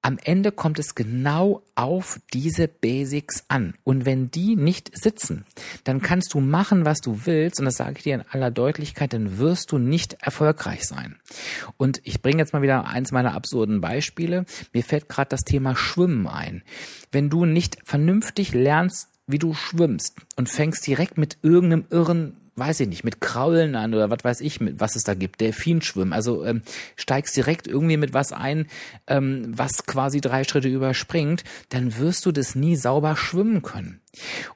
am 0.00 0.18
Ende 0.22 0.52
kommt 0.52 0.78
es 0.78 0.94
genau 0.94 1.62
auf 1.74 2.20
diese 2.32 2.68
Basics 2.68 3.44
an. 3.48 3.74
Und 3.84 4.06
wenn 4.06 4.30
die 4.30 4.56
nicht 4.56 4.96
sitzen, 4.96 5.44
dann 5.84 6.00
kannst 6.00 6.34
du 6.34 6.40
machen, 6.40 6.84
was 6.84 7.00
du 7.00 7.26
willst. 7.26 7.58
Und 7.58 7.66
das 7.66 7.76
sage 7.76 7.94
ich 7.96 8.04
dir 8.04 8.14
in 8.14 8.24
aller 8.30 8.50
Deutlichkeit, 8.50 9.12
dann 9.12 9.38
wirst 9.38 9.72
du 9.72 9.78
nicht 9.78 10.14
erfolgreich 10.14 10.86
sein. 10.86 11.16
Und 11.76 12.00
ich 12.04 12.22
bringe 12.22 12.38
jetzt 12.38 12.52
mal 12.52 12.62
wieder 12.62 12.86
eins 12.86 13.12
meiner 13.12 13.34
absurden 13.34 13.80
Beispiele. 13.80 14.44
Mir 14.72 14.84
fällt 14.84 15.08
gerade 15.08 15.30
das 15.30 15.40
Thema 15.40 15.74
Schwimmen 15.74 16.26
ein. 16.26 16.62
Wenn 17.10 17.28
du 17.28 17.44
nicht 17.44 17.78
vernünftig 17.84 18.54
lernst, 18.54 19.08
wie 19.26 19.38
du 19.38 19.52
schwimmst 19.52 20.16
und 20.36 20.48
fängst 20.48 20.86
direkt 20.86 21.18
mit 21.18 21.38
irgendeinem 21.42 21.84
irren 21.90 22.36
weiß 22.58 22.80
ich 22.80 22.88
nicht, 22.88 23.04
mit 23.04 23.20
Kraulen 23.20 23.74
an 23.74 23.94
oder 23.94 24.10
was 24.10 24.24
weiß 24.24 24.40
ich, 24.40 24.60
mit 24.60 24.80
was 24.80 24.96
es 24.96 25.04
da 25.04 25.14
gibt, 25.14 25.40
Delfinschwimmen. 25.40 26.12
Also 26.12 26.44
ähm, 26.44 26.62
steigst 26.96 27.36
direkt 27.36 27.66
irgendwie 27.66 27.96
mit 27.96 28.12
was 28.12 28.32
ein, 28.32 28.66
ähm, 29.06 29.52
was 29.56 29.86
quasi 29.86 30.20
drei 30.20 30.44
Schritte 30.44 30.68
überspringt, 30.68 31.44
dann 31.68 31.98
wirst 31.98 32.26
du 32.26 32.32
das 32.32 32.54
nie 32.54 32.76
sauber 32.76 33.16
schwimmen 33.16 33.62
können. 33.62 34.00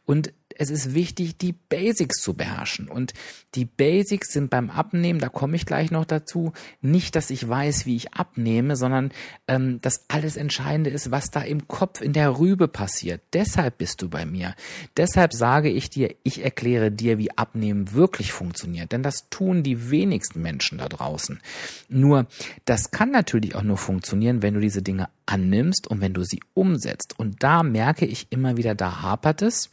Und 0.05 0.33
es 0.63 0.71
ist 0.71 0.95
wichtig, 0.95 1.37
die 1.37 1.53
Basics 1.53 2.23
zu 2.23 2.35
beherrschen. 2.35 2.89
Und 2.89 3.13
die 3.55 3.65
Basics 3.65 4.33
sind 4.33 4.49
beim 4.49 4.71
Abnehmen, 4.71 5.19
da 5.19 5.29
komme 5.29 5.57
ich 5.57 5.67
gleich 5.67 5.91
noch 5.91 6.05
dazu, 6.05 6.53
nicht, 6.81 7.17
dass 7.17 7.31
ich 7.31 7.47
weiß, 7.47 7.85
wie 7.85 7.97
ich 7.97 8.15
abnehme, 8.15 8.77
sondern 8.77 9.13
ähm, 9.49 9.81
dass 9.83 10.07
alles 10.09 10.37
Entscheidende 10.37 10.91
ist, 10.91 11.11
was 11.11 11.31
da 11.31 11.43
im 11.43 11.69
Kopf, 11.69 12.01
in 12.01 12.13
der 12.13 12.39
Rübe 12.39 12.69
passiert. 12.69 13.23
Deshalb 13.33 13.79
bist 13.79 14.01
du 14.03 14.09
bei 14.09 14.25
mir. 14.25 14.55
Deshalb 14.97 15.33
sage 15.33 15.69
ich 15.69 15.91
dir, 15.91 16.15
ich 16.23 16.45
erkläre 16.45 16.91
dir, 16.91 17.19
wie 17.19 17.37
Abnehmen 17.37 17.93
wirklich 17.93 18.33
funktioniert. 18.33 18.93
Denn 18.93 19.03
das 19.03 19.29
tun 19.29 19.63
die 19.63 19.91
wenigsten 19.91 20.41
Menschen 20.41 20.79
da 20.79 20.89
draußen. 20.89 21.41
Nur, 21.89 22.27
das 22.65 22.93
kann 22.93 23.11
natürlich 23.11 23.57
auch 23.57 23.63
nur 23.63 23.77
funktionieren, 23.77 24.43
wenn 24.43 24.55
du 24.55 24.61
diese 24.61 24.83
Dinge 24.83 25.09
annimmst 25.27 25.89
und 25.89 26.01
wenn 26.01 26.15
du 26.15 26.23
sie 26.23 26.41
umsetzt. 26.55 27.19
Und 27.19 27.43
da 27.43 27.63
merke 27.63 28.07
ich 28.07 28.29
immer 28.31 28.57
wieder, 28.57 28.75
da 28.75 29.03
hapert 29.03 29.43
es. 29.43 29.71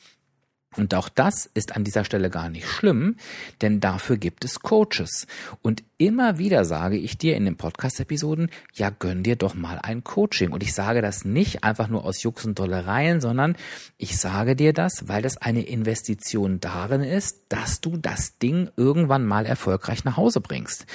Und 0.78 0.94
auch 0.94 1.10
das 1.10 1.50
ist 1.54 1.76
an 1.76 1.84
dieser 1.84 2.06
Stelle 2.06 2.30
gar 2.30 2.48
nicht 2.48 2.68
schlimm, 2.68 3.16
denn 3.62 3.80
dafür 3.80 4.18
gibt 4.18 4.46
es 4.46 4.60
Coaches. 4.60 5.26
Und 5.64 5.84
immer 5.98 6.38
wieder 6.38 6.64
sage 6.64 6.96
ich 6.96 7.18
dir 7.18 7.36
in 7.36 7.46
den 7.46 7.58
Podcast-Episoden, 7.58 8.52
ja, 8.74 8.92
gönn 8.92 9.24
dir 9.24 9.36
doch 9.36 9.56
mal 9.56 9.80
ein 9.82 10.04
Coaching. 10.04 10.52
Und 10.52 10.62
ich 10.62 10.76
sage 10.76 11.02
das 11.02 11.26
nicht 11.26 11.64
einfach 11.64 11.88
nur 11.88 12.06
aus 12.06 12.22
Jux 12.22 12.46
und 12.46 12.60
Dollereien, 12.60 13.20
sondern 13.20 13.56
ich 13.98 14.18
sage 14.20 14.56
dir 14.56 14.72
das, 14.72 15.08
weil 15.08 15.24
das 15.24 15.38
eine 15.38 15.64
Investition 15.64 16.60
darin 16.60 17.02
ist, 17.02 17.42
dass 17.50 17.82
du 17.82 17.98
das 17.98 18.38
Ding 18.38 18.70
irgendwann 18.78 19.26
mal 19.26 19.48
erfolgreich 19.48 20.04
nach 20.04 20.18
Hause 20.18 20.40
bringst. 20.40 20.86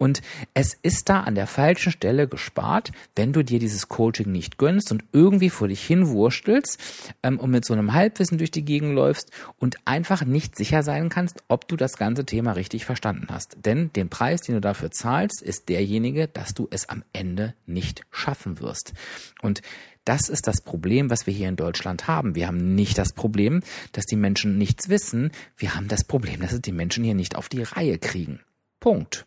Und 0.00 0.22
es 0.54 0.72
ist 0.82 1.10
da 1.10 1.20
an 1.20 1.34
der 1.34 1.46
falschen 1.46 1.92
Stelle 1.92 2.26
gespart, 2.26 2.90
wenn 3.14 3.34
du 3.34 3.44
dir 3.44 3.58
dieses 3.58 3.90
Coaching 3.90 4.32
nicht 4.32 4.56
gönnst 4.56 4.90
und 4.92 5.04
irgendwie 5.12 5.50
vor 5.50 5.68
dich 5.68 5.86
hinwurstelst 5.86 6.78
ähm, 7.22 7.38
und 7.38 7.50
mit 7.50 7.66
so 7.66 7.74
einem 7.74 7.92
Halbwissen 7.92 8.38
durch 8.38 8.50
die 8.50 8.64
Gegend 8.64 8.94
läufst 8.94 9.30
und 9.58 9.76
einfach 9.84 10.24
nicht 10.24 10.56
sicher 10.56 10.82
sein 10.82 11.10
kannst, 11.10 11.44
ob 11.48 11.68
du 11.68 11.76
das 11.76 11.98
ganze 11.98 12.24
Thema 12.24 12.52
richtig 12.52 12.86
verstanden 12.86 13.26
hast. 13.28 13.58
Denn 13.66 13.92
den 13.92 14.08
Preis, 14.08 14.40
den 14.40 14.54
du 14.54 14.62
dafür 14.62 14.90
zahlst, 14.90 15.42
ist 15.42 15.68
derjenige, 15.68 16.28
dass 16.28 16.54
du 16.54 16.66
es 16.70 16.88
am 16.88 17.04
Ende 17.12 17.52
nicht 17.66 18.06
schaffen 18.10 18.58
wirst. 18.58 18.94
Und 19.42 19.60
das 20.06 20.30
ist 20.30 20.46
das 20.46 20.62
Problem, 20.62 21.10
was 21.10 21.26
wir 21.26 21.34
hier 21.34 21.50
in 21.50 21.56
Deutschland 21.56 22.08
haben. 22.08 22.34
Wir 22.34 22.46
haben 22.46 22.74
nicht 22.74 22.96
das 22.96 23.12
Problem, 23.12 23.62
dass 23.92 24.06
die 24.06 24.16
Menschen 24.16 24.56
nichts 24.56 24.88
wissen. 24.88 25.30
Wir 25.58 25.74
haben 25.74 25.88
das 25.88 26.04
Problem, 26.04 26.40
dass 26.40 26.54
es 26.54 26.62
die 26.62 26.72
Menschen 26.72 27.04
hier 27.04 27.14
nicht 27.14 27.36
auf 27.36 27.50
die 27.50 27.62
Reihe 27.62 27.98
kriegen. 27.98 28.40
Punkt. 28.80 29.26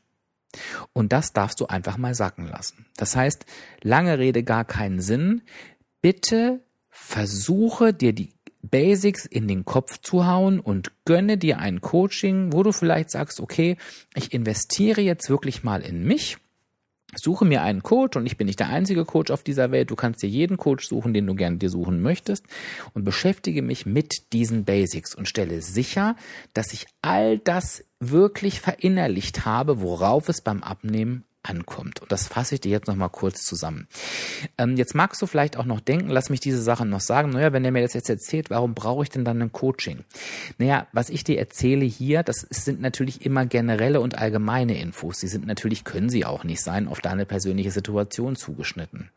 Und 0.94 1.14
das 1.14 1.34
darfst 1.34 1.60
du 1.60 1.66
einfach 1.66 1.98
mal 1.98 2.16
sacken 2.16 2.48
lassen. 2.48 2.86
Das 2.98 3.16
heißt, 3.16 3.46
lange 3.82 4.20
Rede 4.20 4.44
gar 4.44 4.66
keinen 4.66 5.02
Sinn. 5.02 5.42
Bitte 6.02 6.62
versuche 6.90 7.94
dir 7.94 8.14
die 8.14 8.34
Basics 8.62 9.26
in 9.26 9.48
den 9.48 9.66
Kopf 9.66 10.00
zu 10.02 10.26
hauen 10.26 10.60
und 10.60 10.92
gönne 11.06 11.38
dir 11.38 11.60
ein 11.60 11.82
Coaching, 11.82 12.54
wo 12.54 12.64
du 12.64 12.72
vielleicht 12.72 13.12
sagst, 13.12 13.42
okay, 13.42 13.78
ich 14.16 14.34
investiere 14.34 15.02
jetzt 15.02 15.30
wirklich 15.30 15.64
mal 15.64 15.82
in 15.82 16.04
mich 16.04 16.38
Suche 17.16 17.46
mir 17.46 17.62
einen 17.62 17.84
Coach 17.84 18.18
und 18.18 18.26
ich 18.26 18.38
bin 18.38 18.48
nicht 18.48 18.60
der 18.60 18.70
einzige 18.70 19.06
Coach 19.06 19.32
auf 19.32 19.44
dieser 19.44 19.72
Welt. 19.72 19.92
Du 19.92 19.96
kannst 19.96 20.22
dir 20.22 20.30
jeden 20.30 20.58
Coach 20.58 20.88
suchen, 20.88 21.14
den 21.14 21.28
du 21.28 21.36
gerne 21.36 21.58
dir 21.58 21.70
suchen 21.70 22.02
möchtest 22.02 22.46
und 22.94 23.04
beschäftige 23.04 23.62
mich 23.62 23.86
mit 23.86 24.34
diesen 24.34 24.66
Basics 24.66 25.16
und 25.16 25.28
stelle 25.28 25.62
sicher, 25.62 26.16
dass 26.54 26.74
ich 26.74 26.86
all 27.02 27.40
das 27.40 27.86
wirklich 28.00 28.62
verinnerlicht 28.62 29.46
habe, 29.46 29.82
worauf 29.82 30.30
es 30.30 30.42
beim 30.42 30.64
Abnehmen 30.64 31.26
ankommt. 31.44 32.02
Und 32.02 32.12
das 32.12 32.28
fasse 32.28 32.56
ich 32.56 32.62
dir 32.62 32.72
jetzt 32.72 32.88
nochmal 32.88 33.10
kurz 33.10 33.44
zusammen. 33.44 33.88
Ähm, 34.58 34.78
jetzt 34.78 34.96
magst 34.96 35.22
du 35.22 35.28
vielleicht 35.28 35.58
auch 35.58 35.66
noch 35.66 35.80
denken, 35.80 36.10
lass 36.10 36.30
mich 36.30 36.40
diese 36.40 36.62
Sachen 36.62 36.90
noch 36.90 37.02
sagen, 37.02 37.32
naja, 37.32 37.54
wenn 37.54 37.66
er 37.66 37.72
mir 37.72 37.82
das 37.82 37.94
jetzt 37.94 38.10
erzählt, 38.10 38.50
warum 38.50 38.74
brauche 38.74 39.04
ich 39.04 39.10
denn 39.10 39.26
dann 39.26 39.42
ein 39.42 39.52
Coaching? 39.52 40.04
Naja, 40.58 40.88
was 40.94 41.10
ich 41.10 41.24
dir 41.24 41.38
erzähle 41.38 41.86
hier, 41.86 42.24
das 42.24 42.48
sind 42.50 42.82
natürlich 42.82 43.26
immer 43.26 43.46
generelle 43.46 44.02
und 44.02 44.18
allgemeine 44.18 44.80
Infos. 44.80 45.20
Sie 45.20 45.28
sind 45.28 45.46
natürlich, 45.46 45.84
können 45.84 46.10
sie 46.10 46.26
auch 46.26 46.44
nicht 46.44 46.62
sein, 46.62 46.88
auf 46.88 47.02
deine 47.02 47.26
persönliche 47.26 47.72
Situation 47.72 48.36
zugeschnitten. 48.36 49.10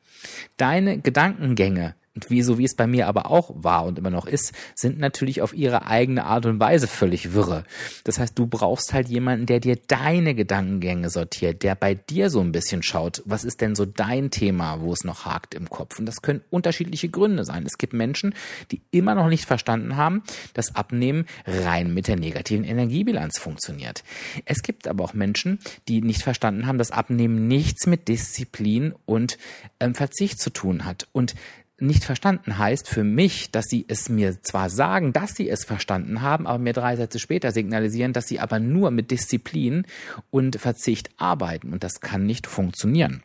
Deine 0.56 0.98
Gedankengänge 0.98 1.94
und 2.16 2.30
wie 2.30 2.42
so 2.42 2.58
wie 2.58 2.64
es 2.64 2.74
bei 2.74 2.86
mir 2.86 3.06
aber 3.06 3.30
auch 3.30 3.52
war 3.54 3.84
und 3.84 3.98
immer 3.98 4.10
noch 4.10 4.26
ist, 4.26 4.52
sind 4.74 4.98
natürlich 4.98 5.42
auf 5.42 5.54
ihre 5.54 5.86
eigene 5.86 6.24
Art 6.24 6.46
und 6.46 6.58
Weise 6.58 6.86
völlig 6.88 7.34
wirre. 7.34 7.64
Das 8.04 8.18
heißt, 8.18 8.38
du 8.38 8.46
brauchst 8.46 8.94
halt 8.94 9.08
jemanden, 9.08 9.44
der 9.44 9.60
dir 9.60 9.76
deine 9.86 10.34
Gedankengänge 10.34 11.10
sortiert, 11.10 11.62
der 11.62 11.74
bei 11.74 11.94
dir 11.94 12.30
so 12.30 12.40
ein 12.40 12.52
bisschen 12.52 12.82
schaut, 12.82 13.22
was 13.26 13.44
ist 13.44 13.60
denn 13.60 13.74
so 13.74 13.84
dein 13.84 14.30
Thema, 14.30 14.80
wo 14.80 14.94
es 14.94 15.04
noch 15.04 15.26
hakt 15.26 15.54
im 15.54 15.68
Kopf. 15.68 15.98
Und 15.98 16.06
das 16.06 16.22
können 16.22 16.40
unterschiedliche 16.48 17.10
Gründe 17.10 17.44
sein. 17.44 17.64
Es 17.66 17.76
gibt 17.76 17.92
Menschen, 17.92 18.34
die 18.72 18.80
immer 18.90 19.14
noch 19.14 19.28
nicht 19.28 19.44
verstanden 19.44 19.96
haben, 19.96 20.22
dass 20.54 20.74
Abnehmen 20.74 21.26
rein 21.46 21.92
mit 21.92 22.08
der 22.08 22.16
negativen 22.16 22.64
Energiebilanz 22.64 23.38
funktioniert. 23.38 24.04
Es 24.46 24.62
gibt 24.62 24.88
aber 24.88 25.04
auch 25.04 25.12
Menschen, 25.12 25.58
die 25.86 26.00
nicht 26.00 26.22
verstanden 26.22 26.66
haben, 26.66 26.78
dass 26.78 26.90
Abnehmen 26.90 27.46
nichts 27.46 27.86
mit 27.86 28.08
Disziplin 28.08 28.94
und 29.04 29.36
ähm, 29.80 29.94
Verzicht 29.94 30.40
zu 30.40 30.48
tun 30.48 30.86
hat. 30.86 31.08
Und 31.12 31.34
nicht 31.78 32.04
verstanden 32.04 32.58
heißt 32.58 32.88
für 32.88 33.04
mich, 33.04 33.50
dass 33.50 33.66
sie 33.66 33.84
es 33.88 34.08
mir 34.08 34.40
zwar 34.42 34.70
sagen, 34.70 35.12
dass 35.12 35.34
sie 35.34 35.48
es 35.48 35.64
verstanden 35.64 36.22
haben, 36.22 36.46
aber 36.46 36.58
mir 36.58 36.72
drei 36.72 36.96
Sätze 36.96 37.18
später 37.18 37.52
signalisieren, 37.52 38.12
dass 38.12 38.28
sie 38.28 38.40
aber 38.40 38.58
nur 38.58 38.90
mit 38.90 39.10
Disziplin 39.10 39.84
und 40.30 40.56
Verzicht 40.56 41.10
arbeiten. 41.18 41.72
Und 41.72 41.84
das 41.84 42.00
kann 42.00 42.24
nicht 42.24 42.46
funktionieren. 42.46 43.22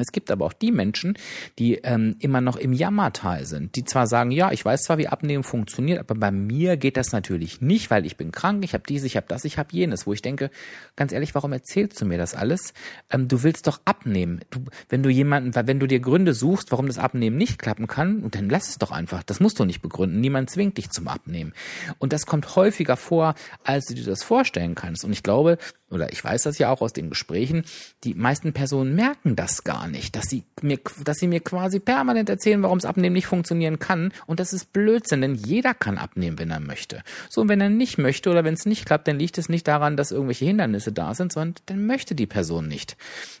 Es 0.00 0.12
gibt 0.12 0.30
aber 0.30 0.44
auch 0.44 0.52
die 0.52 0.72
Menschen, 0.72 1.16
die 1.58 1.76
ähm, 1.76 2.16
immer 2.18 2.40
noch 2.40 2.56
im 2.56 2.72
Jammertal 2.72 3.44
sind, 3.46 3.76
die 3.76 3.84
zwar 3.84 4.06
sagen, 4.06 4.30
ja, 4.30 4.50
ich 4.52 4.64
weiß 4.64 4.84
zwar, 4.84 4.98
wie 4.98 5.08
Abnehmen 5.08 5.44
funktioniert, 5.44 6.00
aber 6.00 6.14
bei 6.14 6.30
mir 6.30 6.76
geht 6.76 6.96
das 6.96 7.12
natürlich 7.12 7.60
nicht, 7.60 7.90
weil 7.90 8.06
ich 8.06 8.16
bin 8.16 8.32
krank, 8.32 8.64
ich 8.64 8.74
habe 8.74 8.84
dies, 8.88 9.04
ich 9.04 9.16
habe 9.16 9.26
das, 9.28 9.44
ich 9.44 9.58
habe 9.58 9.68
jenes, 9.72 10.06
wo 10.06 10.12
ich 10.12 10.22
denke, 10.22 10.50
ganz 10.96 11.12
ehrlich, 11.12 11.34
warum 11.34 11.52
erzählst 11.52 12.00
du 12.00 12.06
mir 12.06 12.18
das 12.18 12.34
alles? 12.34 12.74
Ähm, 13.10 13.28
du 13.28 13.42
willst 13.42 13.66
doch 13.66 13.80
abnehmen. 13.84 14.40
Du, 14.50 14.64
wenn 14.88 15.02
du 15.02 15.10
jemanden, 15.10 15.54
wenn 15.54 15.80
du 15.80 15.86
dir 15.86 16.00
Gründe 16.00 16.34
suchst, 16.34 16.72
warum 16.72 16.86
das 16.86 16.98
Abnehmen 16.98 17.36
nicht 17.36 17.58
klappen 17.58 17.86
kann, 17.86 18.28
dann 18.30 18.48
lass 18.48 18.68
es 18.68 18.78
doch 18.78 18.90
einfach. 18.90 19.22
Das 19.22 19.40
musst 19.40 19.58
du 19.58 19.64
nicht 19.64 19.82
begründen. 19.82 20.20
Niemand 20.20 20.50
zwingt 20.50 20.78
dich 20.78 20.90
zum 20.90 21.08
Abnehmen. 21.08 21.52
Und 21.98 22.12
das 22.12 22.26
kommt 22.26 22.56
häufiger 22.56 22.96
vor, 22.96 23.34
als 23.62 23.86
du 23.86 23.94
dir 23.94 24.04
das 24.04 24.22
vorstellen 24.22 24.74
kannst. 24.74 25.04
Und 25.04 25.12
ich 25.12 25.22
glaube, 25.22 25.58
oder 25.94 26.12
ich 26.12 26.22
weiß 26.22 26.42
das 26.42 26.58
ja 26.58 26.70
auch 26.70 26.82
aus 26.82 26.92
den 26.92 27.08
Gesprächen, 27.08 27.64
die 28.02 28.14
meisten 28.14 28.52
Personen 28.52 28.94
merken 28.94 29.36
das 29.36 29.64
gar 29.64 29.88
nicht, 29.88 30.16
dass 30.16 30.24
sie 30.24 30.44
mir, 30.60 30.78
dass 31.04 31.18
sie 31.18 31.28
mir 31.28 31.40
quasi 31.40 31.78
permanent 31.80 32.28
erzählen, 32.28 32.62
warum 32.62 32.78
es 32.78 32.84
Abnehmen 32.84 33.14
nicht 33.14 33.26
funktionieren 33.26 33.78
kann. 33.78 34.12
Und 34.26 34.40
das 34.40 34.52
ist 34.52 34.72
Blödsinn, 34.72 35.20
denn 35.20 35.34
jeder 35.34 35.72
kann 35.72 35.96
abnehmen, 35.96 36.38
wenn 36.38 36.50
er 36.50 36.60
möchte. 36.60 37.02
So, 37.30 37.42
und 37.42 37.48
wenn 37.48 37.60
er 37.60 37.70
nicht 37.70 37.96
möchte 37.96 38.30
oder 38.30 38.44
wenn 38.44 38.54
es 38.54 38.66
nicht 38.66 38.84
klappt, 38.86 39.08
dann 39.08 39.18
liegt 39.18 39.38
es 39.38 39.48
nicht 39.48 39.66
daran, 39.68 39.96
dass 39.96 40.12
irgendwelche 40.12 40.44
Hindernisse 40.44 40.92
da 40.92 41.14
sind, 41.14 41.32
sondern 41.32 41.54
dann 41.66 41.86
möchte 41.86 42.14
die 42.14 42.26
Person 42.26 42.68
nicht. 42.68 42.96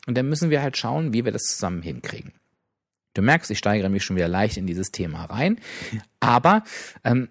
Und 0.06 0.16
dann 0.16 0.28
müssen 0.28 0.50
wir 0.50 0.62
halt 0.62 0.76
schauen, 0.76 1.12
wie 1.12 1.24
wir 1.24 1.32
das 1.32 1.42
zusammen 1.42 1.82
hinkriegen. 1.82 2.32
Du 3.14 3.22
merkst, 3.22 3.50
ich 3.50 3.58
steigere 3.58 3.88
mich 3.88 4.04
schon 4.04 4.16
wieder 4.16 4.28
leicht 4.28 4.56
in 4.56 4.66
dieses 4.66 4.90
Thema 4.90 5.24
rein. 5.24 5.58
Aber 6.20 6.64
ähm, 7.04 7.28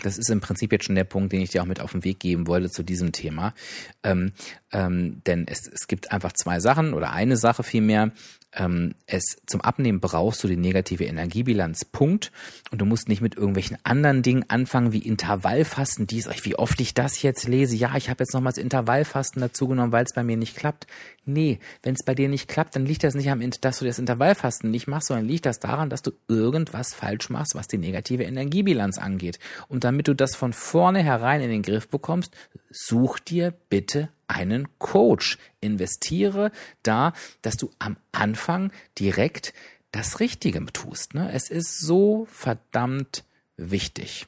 das 0.00 0.18
ist 0.18 0.30
im 0.30 0.40
Prinzip 0.40 0.72
jetzt 0.72 0.86
schon 0.86 0.94
der 0.94 1.04
Punkt, 1.04 1.32
den 1.32 1.40
ich 1.40 1.50
dir 1.50 1.62
auch 1.62 1.66
mit 1.66 1.80
auf 1.80 1.92
den 1.92 2.04
Weg 2.04 2.20
geben 2.20 2.46
wollte 2.46 2.70
zu 2.70 2.82
diesem 2.82 3.12
Thema. 3.12 3.54
Ähm, 4.02 4.32
ähm, 4.72 5.22
denn 5.26 5.46
es, 5.46 5.66
es 5.66 5.86
gibt 5.86 6.12
einfach 6.12 6.32
zwei 6.32 6.60
Sachen 6.60 6.94
oder 6.94 7.12
eine 7.12 7.36
Sache 7.36 7.62
vielmehr, 7.62 8.10
ähm, 8.54 8.94
es 9.06 9.38
zum 9.46 9.60
Abnehmen 9.60 10.00
brauchst 10.00 10.44
du 10.44 10.48
die 10.48 10.56
negative 10.56 11.04
Energiebilanz, 11.04 11.84
Punkt. 11.84 12.32
Und 12.70 12.80
du 12.80 12.84
musst 12.84 13.08
nicht 13.08 13.20
mit 13.20 13.36
irgendwelchen 13.36 13.78
anderen 13.84 14.22
Dingen 14.22 14.44
anfangen, 14.48 14.92
wie 14.92 14.98
Intervallfasten, 14.98 16.06
dies, 16.06 16.28
wie 16.44 16.56
oft 16.56 16.80
ich 16.80 16.94
das 16.94 17.22
jetzt 17.22 17.48
lese. 17.48 17.76
Ja, 17.76 17.96
ich 17.96 18.10
habe 18.10 18.22
jetzt 18.22 18.34
nochmals 18.34 18.58
Intervallfasten 18.58 19.40
dazu 19.40 19.68
genommen, 19.68 19.92
weil 19.92 20.04
es 20.04 20.12
bei 20.12 20.22
mir 20.22 20.36
nicht 20.36 20.56
klappt. 20.56 20.86
Nee, 21.24 21.60
wenn 21.82 21.94
es 21.94 22.04
bei 22.04 22.14
dir 22.14 22.28
nicht 22.28 22.48
klappt, 22.48 22.76
dann 22.76 22.84
liegt 22.84 23.04
das 23.04 23.14
nicht 23.14 23.30
am, 23.30 23.42
dass 23.60 23.78
du 23.78 23.84
das 23.84 23.98
Intervallfasten 23.98 24.70
nicht 24.70 24.86
machst, 24.86 25.08
sondern 25.08 25.26
liegt 25.26 25.46
das 25.46 25.60
daran, 25.60 25.88
dass 25.88 26.02
du 26.02 26.12
irgendwas 26.28 26.94
falsch 26.94 27.30
machst, 27.30 27.54
was 27.54 27.68
die 27.68 27.78
negative 27.78 28.24
Energiebilanz 28.24 28.98
angeht. 28.98 29.38
Und 29.68 29.84
damit 29.84 30.08
du 30.08 30.14
das 30.14 30.34
von 30.34 30.52
vorne 30.52 31.02
herein 31.02 31.40
in 31.40 31.50
den 31.50 31.62
Griff 31.62 31.88
bekommst, 31.88 32.34
such 32.70 33.18
dir 33.20 33.54
bitte 33.68 34.08
einen 34.32 34.68
Coach. 34.78 35.38
Investiere 35.60 36.50
da, 36.82 37.12
dass 37.42 37.56
du 37.56 37.70
am 37.78 37.96
Anfang 38.12 38.72
direkt 38.98 39.54
das 39.92 40.20
Richtige 40.20 40.64
tust. 40.66 41.14
Ne? 41.14 41.30
Es 41.32 41.50
ist 41.50 41.80
so 41.80 42.26
verdammt 42.30 43.24
wichtig. 43.56 44.26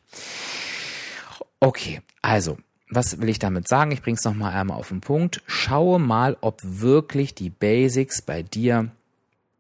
Okay, 1.61 2.02
also 2.23 2.58
was 2.90 3.20
will 3.20 3.28
ich 3.28 3.38
damit 3.38 3.66
sagen? 3.66 3.90
Ich 3.90 4.02
bringe 4.02 4.16
es 4.16 4.25
nochmal 4.25 4.52
einmal 4.52 4.78
auf 4.78 4.88
den 4.88 5.00
Punkt. 5.00 5.42
Schaue 5.46 5.99
mal, 5.99 6.37
ob 6.40 6.61
wirklich 6.62 7.34
die 7.34 7.50
Basics 7.50 8.23
bei 8.23 8.42
dir 8.42 8.90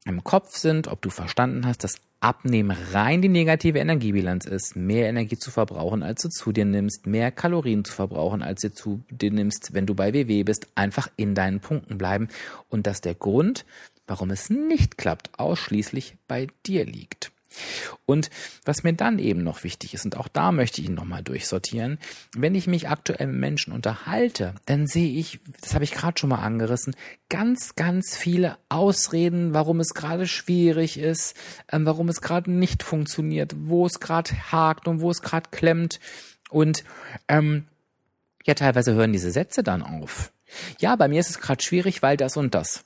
im 0.04 0.22
Kopf 0.22 0.56
sind, 0.56 0.88
ob 0.88 1.00
du 1.02 1.10
verstanden 1.10 1.66
hast, 1.66 1.82
dass 1.82 2.00
Abnehmen 2.20 2.76
rein 2.92 3.20
die 3.20 3.28
negative 3.28 3.78
Energiebilanz 3.78 4.46
ist, 4.46 4.76
mehr 4.76 5.08
Energie 5.08 5.38
zu 5.38 5.50
verbrauchen, 5.50 6.02
als 6.02 6.22
du 6.22 6.28
zu 6.28 6.52
dir 6.52 6.64
nimmst, 6.64 7.06
mehr 7.06 7.30
Kalorien 7.30 7.84
zu 7.84 7.92
verbrauchen, 7.92 8.42
als 8.42 8.62
du 8.62 8.72
zu 8.72 9.02
dir 9.10 9.30
nimmst, 9.30 9.74
wenn 9.74 9.86
du 9.86 9.94
bei 9.94 10.14
WW 10.14 10.42
bist, 10.42 10.68
einfach 10.74 11.08
in 11.16 11.34
deinen 11.34 11.60
Punkten 11.60 11.98
bleiben 11.98 12.28
und 12.68 12.86
dass 12.86 13.00
der 13.00 13.14
Grund, 13.14 13.66
warum 14.06 14.30
es 14.30 14.48
nicht 14.50 14.96
klappt, 14.96 15.38
ausschließlich 15.38 16.16
bei 16.28 16.46
dir 16.66 16.86
liegt. 16.86 17.30
Und 18.06 18.30
was 18.64 18.82
mir 18.82 18.92
dann 18.92 19.18
eben 19.18 19.42
noch 19.42 19.64
wichtig 19.64 19.94
ist, 19.94 20.04
und 20.04 20.16
auch 20.16 20.28
da 20.28 20.52
möchte 20.52 20.80
ich 20.80 20.88
ihn 20.88 20.94
nochmal 20.94 21.22
durchsortieren, 21.22 21.98
wenn 22.36 22.54
ich 22.54 22.66
mich 22.66 22.88
aktuell 22.88 23.26
mit 23.28 23.40
Menschen 23.40 23.72
unterhalte, 23.72 24.54
dann 24.66 24.86
sehe 24.86 25.18
ich, 25.18 25.40
das 25.60 25.74
habe 25.74 25.84
ich 25.84 25.92
gerade 25.92 26.18
schon 26.18 26.30
mal 26.30 26.42
angerissen, 26.42 26.94
ganz, 27.28 27.74
ganz 27.74 28.16
viele 28.16 28.58
Ausreden, 28.68 29.54
warum 29.54 29.80
es 29.80 29.94
gerade 29.94 30.26
schwierig 30.26 30.98
ist, 30.98 31.36
ähm, 31.70 31.86
warum 31.86 32.08
es 32.08 32.20
gerade 32.20 32.50
nicht 32.50 32.82
funktioniert, 32.82 33.54
wo 33.56 33.86
es 33.86 34.00
gerade 34.00 34.30
hakt 34.52 34.88
und 34.88 35.00
wo 35.00 35.10
es 35.10 35.22
gerade 35.22 35.50
klemmt. 35.50 36.00
Und 36.50 36.84
ähm, 37.28 37.66
ja, 38.44 38.54
teilweise 38.54 38.94
hören 38.94 39.12
diese 39.12 39.30
Sätze 39.30 39.62
dann 39.62 39.82
auf. 39.82 40.32
Ja, 40.78 40.96
bei 40.96 41.08
mir 41.08 41.20
ist 41.20 41.30
es 41.30 41.40
gerade 41.40 41.62
schwierig, 41.62 42.02
weil 42.02 42.16
das 42.16 42.36
und 42.36 42.54
das. 42.54 42.84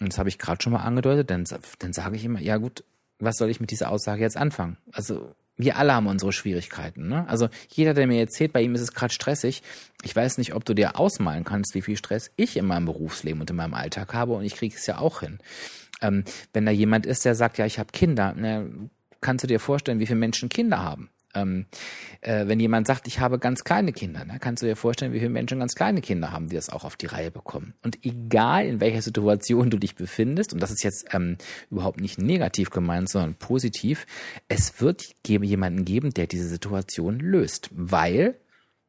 Und 0.00 0.12
das 0.12 0.18
habe 0.18 0.28
ich 0.28 0.38
gerade 0.38 0.62
schon 0.62 0.72
mal 0.72 0.82
angedeutet, 0.82 1.30
dann, 1.30 1.44
dann 1.78 1.92
sage 1.92 2.16
ich 2.16 2.24
immer, 2.24 2.40
ja 2.40 2.56
gut, 2.58 2.84
was 3.18 3.36
soll 3.36 3.50
ich 3.50 3.60
mit 3.60 3.70
dieser 3.70 3.90
Aussage 3.90 4.22
jetzt 4.22 4.36
anfangen? 4.36 4.76
Also 4.92 5.34
wir 5.56 5.76
alle 5.76 5.92
haben 5.92 6.06
unsere 6.06 6.32
Schwierigkeiten. 6.32 7.08
Ne? 7.08 7.28
Also 7.28 7.48
jeder, 7.68 7.92
der 7.92 8.06
mir 8.06 8.20
erzählt, 8.20 8.52
bei 8.52 8.62
ihm 8.62 8.74
ist 8.74 8.80
es 8.80 8.94
gerade 8.94 9.12
stressig. 9.12 9.62
Ich 10.04 10.14
weiß 10.14 10.38
nicht, 10.38 10.54
ob 10.54 10.64
du 10.64 10.72
dir 10.72 10.98
ausmalen 10.98 11.44
kannst, 11.44 11.74
wie 11.74 11.82
viel 11.82 11.96
Stress 11.96 12.30
ich 12.36 12.56
in 12.56 12.66
meinem 12.66 12.86
Berufsleben 12.86 13.40
und 13.40 13.50
in 13.50 13.56
meinem 13.56 13.74
Alltag 13.74 14.14
habe 14.14 14.32
und 14.34 14.44
ich 14.44 14.54
kriege 14.54 14.74
es 14.76 14.86
ja 14.86 14.98
auch 14.98 15.20
hin. 15.20 15.38
Ähm, 16.00 16.24
wenn 16.52 16.64
da 16.64 16.70
jemand 16.70 17.06
ist, 17.06 17.24
der 17.24 17.34
sagt, 17.34 17.58
ja, 17.58 17.66
ich 17.66 17.80
habe 17.80 17.90
Kinder, 17.92 18.34
ne, 18.34 18.70
kannst 19.20 19.42
du 19.42 19.48
dir 19.48 19.58
vorstellen, 19.58 19.98
wie 19.98 20.06
viele 20.06 20.20
Menschen 20.20 20.48
Kinder 20.48 20.82
haben? 20.82 21.10
Ähm, 21.34 21.66
äh, 22.20 22.46
wenn 22.46 22.58
jemand 22.58 22.86
sagt, 22.86 23.06
ich 23.06 23.20
habe 23.20 23.38
ganz 23.38 23.64
kleine 23.64 23.92
Kinder, 23.92 24.24
ne, 24.24 24.38
kannst 24.40 24.62
du 24.62 24.66
dir 24.66 24.76
vorstellen, 24.76 25.12
wie 25.12 25.18
viele 25.18 25.30
Menschen 25.30 25.58
ganz 25.60 25.74
kleine 25.74 26.00
Kinder 26.00 26.32
haben, 26.32 26.48
die 26.48 26.56
das 26.56 26.70
auch 26.70 26.84
auf 26.84 26.96
die 26.96 27.06
Reihe 27.06 27.30
bekommen. 27.30 27.74
Und 27.82 28.04
egal 28.04 28.66
in 28.66 28.80
welcher 28.80 29.02
Situation 29.02 29.70
du 29.70 29.78
dich 29.78 29.94
befindest, 29.94 30.52
und 30.52 30.60
das 30.60 30.70
ist 30.70 30.82
jetzt 30.82 31.12
ähm, 31.12 31.36
überhaupt 31.70 32.00
nicht 32.00 32.18
negativ 32.18 32.70
gemeint, 32.70 33.10
sondern 33.10 33.34
positiv, 33.34 34.06
es 34.48 34.80
wird 34.80 35.04
jemanden 35.26 35.84
geben, 35.84 36.14
der 36.14 36.26
diese 36.26 36.48
Situation 36.48 37.20
löst, 37.20 37.68
weil 37.72 38.36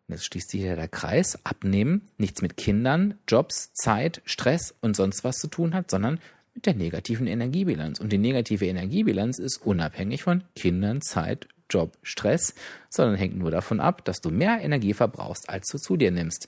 jetzt 0.07 0.25
schließt 0.25 0.49
sich 0.49 0.61
hier 0.61 0.75
der 0.75 0.87
Kreis, 0.87 1.37
abnehmen, 1.45 2.09
nichts 2.17 2.41
mit 2.41 2.57
Kindern, 2.57 3.15
Jobs, 3.27 3.73
Zeit, 3.73 4.21
Stress 4.25 4.75
und 4.81 4.95
sonst 4.95 5.23
was 5.23 5.37
zu 5.37 5.47
tun 5.47 5.73
hat, 5.73 5.91
sondern 5.91 6.19
mit 6.55 6.65
der 6.65 6.73
negativen 6.73 7.27
Energiebilanz. 7.27 7.99
Und 7.99 8.11
die 8.11 8.17
negative 8.17 8.65
Energiebilanz 8.65 9.39
ist 9.39 9.57
unabhängig 9.65 10.23
von 10.23 10.43
Kindern, 10.55 11.01
Zeit, 11.01 11.47
Job 11.69 11.97
Stress, 12.03 12.53
sondern 12.89 13.15
hängt 13.15 13.37
nur 13.37 13.51
davon 13.51 13.79
ab, 13.79 14.03
dass 14.05 14.21
du 14.21 14.29
mehr 14.29 14.59
Energie 14.61 14.93
verbrauchst, 14.93 15.49
als 15.49 15.67
du 15.67 15.77
zu 15.77 15.97
dir 15.97 16.11
nimmst. 16.11 16.47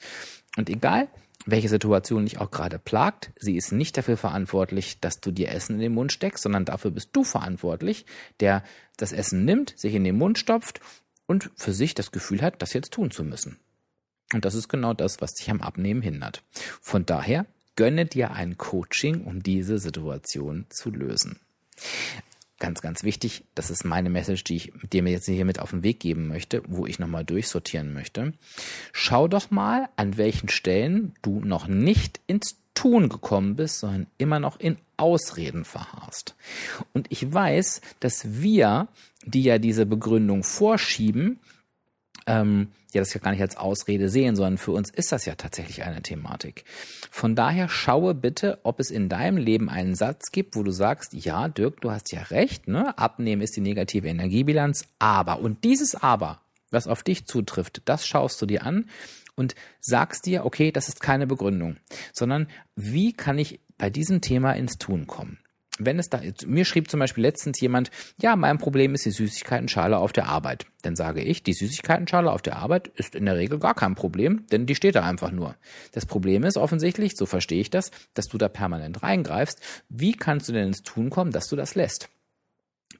Und 0.58 0.70
egal, 0.70 1.08
welche 1.46 1.70
Situation 1.70 2.26
dich 2.26 2.40
auch 2.40 2.52
gerade 2.52 2.78
plagt, 2.78 3.32
sie 3.40 3.58
ist 3.58 3.72
nicht 3.72 3.98
dafür 3.98 4.18
verantwortlich, 4.18 5.00
dass 5.00 5.20
du 5.22 5.32
dir 5.32 5.50
Essen 5.50 5.76
in 5.76 5.82
den 5.82 5.94
Mund 5.94 6.12
steckst, 6.12 6.44
sondern 6.44 6.66
dafür 6.66 6.92
bist 6.92 7.10
du 7.14 7.24
verantwortlich, 7.24 8.06
der 8.40 8.64
das 8.98 9.12
Essen 9.12 9.46
nimmt, 9.46 9.74
sich 9.78 9.96
in 9.96 10.04
den 10.04 10.18
Mund 10.18 10.38
stopft 10.38 10.82
und 11.26 11.50
für 11.56 11.74
sich 11.74 11.96
das 11.96 12.12
Gefühl 12.12 12.42
hat, 12.42 12.62
das 12.62 12.74
jetzt 12.74 12.94
tun 12.94 13.12
zu 13.12 13.24
müssen. 13.24 13.58
Und 14.34 14.46
das 14.46 14.56
ist 14.56 14.70
genau 14.70 14.94
das, 14.94 15.20
was 15.20 15.34
dich 15.34 15.50
am 15.50 15.62
Abnehmen 15.62 16.02
hindert. 16.02 16.44
Von 16.82 17.06
daher 17.06 17.46
gönne 17.76 18.06
dir 18.06 18.32
ein 18.32 18.58
Coaching, 18.58 19.24
um 19.24 19.42
diese 19.42 19.80
Situation 19.80 20.68
zu 20.70 20.90
lösen 20.92 21.40
ganz, 22.62 22.82
ganz 22.82 23.04
wichtig. 23.04 23.44
Das 23.56 23.70
ist 23.70 23.84
meine 23.84 24.10
Message, 24.10 24.46
die 24.46 24.56
ich 24.56 24.74
dir 24.94 25.04
jetzt 25.04 25.26
hier 25.26 25.44
mit 25.44 25.60
auf 25.60 25.72
den 25.72 25.84
Weg 25.84 26.00
geben 26.00 26.30
möchte, 26.30 26.64
wo 26.68 26.86
ich 26.86 27.00
nochmal 27.00 27.26
durchsortieren 27.26 27.92
möchte. 27.92 28.34
Schau 28.94 29.28
doch 29.28 29.52
mal, 29.52 29.90
an 29.98 30.16
welchen 30.16 30.48
Stellen 30.48 31.14
du 31.22 31.42
noch 31.42 31.68
nicht 31.68 32.22
ins 32.28 32.62
Tun 32.74 33.10
gekommen 33.10 33.58
bist, 33.58 33.80
sondern 33.80 34.08
immer 34.18 34.40
noch 34.40 34.58
in 34.58 34.78
Ausreden 34.96 35.66
verharrst. 35.66 36.36
Und 36.94 37.08
ich 37.10 37.34
weiß, 37.34 37.82
dass 38.00 38.42
wir, 38.42 38.88
die 39.26 39.44
ja 39.44 39.58
diese 39.58 39.86
Begründung 39.86 40.44
vorschieben, 40.44 41.40
ähm, 42.28 42.68
ja 42.94 43.02
das 43.02 43.14
ja 43.14 43.20
gar 43.20 43.32
nicht 43.32 43.42
als 43.42 43.58
Ausrede 43.58 44.10
sehen, 44.10 44.36
sondern 44.36 44.58
für 44.58 44.72
uns 44.72 44.90
ist 44.90 45.12
das 45.12 45.26
ja 45.26 45.36
tatsächlich 45.36 45.84
eine 45.84 46.02
Thematik. 46.02 46.64
Von 47.10 47.36
daher 47.36 47.70
schaue 47.70 48.14
bitte, 48.14 48.60
ob 48.64 48.80
es 48.80 48.92
in 48.92 49.10
deinem 49.10 49.38
Leben 49.38 49.70
einen 49.70 49.96
Satz 49.96 50.32
gibt, 50.32 50.56
wo 50.56 50.64
du 50.64 50.72
sagst, 50.72 51.14
ja, 51.14 51.48
Dirk, 51.48 51.82
du 51.82 51.92
hast 51.92 52.12
ja 52.12 52.22
recht, 52.24 52.68
ne? 52.68 52.98
Abnehmen 52.98 53.42
ist 53.42 53.56
die 53.56 53.62
negative 53.62 54.08
Energiebilanz, 54.08 54.86
aber 55.00 55.40
und 55.40 55.64
dieses 55.64 55.96
aber, 55.96 56.42
was 56.70 56.88
auf 56.88 57.04
dich 57.04 57.26
zutrifft, 57.26 57.82
das 57.86 58.06
schaust 58.06 58.42
du 58.42 58.46
dir 58.46 58.66
an 58.66 58.90
und 59.36 59.56
sagst 59.80 60.26
dir, 60.26 60.46
okay, 60.46 60.72
das 60.72 60.88
ist 60.88 61.02
keine 61.02 61.28
Begründung, 61.28 61.78
sondern 62.14 62.48
wie 62.76 63.14
kann 63.14 63.38
ich 63.38 63.60
bei 63.78 63.90
diesem 63.90 64.22
Thema 64.22 64.54
ins 64.54 64.78
Tun 64.78 65.08
kommen? 65.08 65.40
Wenn 65.86 66.00
es 66.00 66.10
da, 66.10 66.22
mir 66.46 66.66
schrieb 66.66 66.90
zum 66.90 67.00
Beispiel 67.00 67.24
letztens 67.24 67.60
jemand, 67.60 67.92
ja, 68.22 68.36
mein 68.36 68.58
Problem 68.58 68.94
ist 68.94 69.06
die 69.06 69.12
Süßigkeitenschale 69.12 69.98
auf 69.98 70.14
der 70.14 70.28
Arbeit. 70.28 70.66
Dann 70.82 70.96
sage 70.96 71.22
ich, 71.22 71.44
die 71.44 71.54
Süßigkeitenschale 71.54 72.32
auf 72.32 72.42
der 72.42 72.58
Arbeit 72.58 72.88
ist 72.96 73.16
in 73.16 73.26
der 73.26 73.38
Regel 73.38 73.60
gar 73.60 73.76
kein 73.76 73.96
Problem, 73.96 74.46
denn 74.52 74.66
die 74.66 74.76
steht 74.76 74.96
da 74.96 75.04
einfach 75.04 75.32
nur. 75.32 75.56
Das 75.92 76.06
Problem 76.06 76.44
ist 76.44 76.58
offensichtlich, 76.58 77.16
so 77.16 77.26
verstehe 77.26 77.62
ich 77.62 77.70
das, 77.70 77.92
dass 78.14 78.28
du 78.28 78.38
da 78.38 78.50
permanent 78.50 79.04
reingreifst. 79.04 79.60
Wie 79.90 80.14
kannst 80.14 80.50
du 80.50 80.54
denn 80.54 80.68
ins 80.68 80.84
Tun 80.84 81.10
kommen, 81.10 81.32
dass 81.32 81.48
du 81.48 81.56
das 81.56 81.76
lässt? 81.76 82.10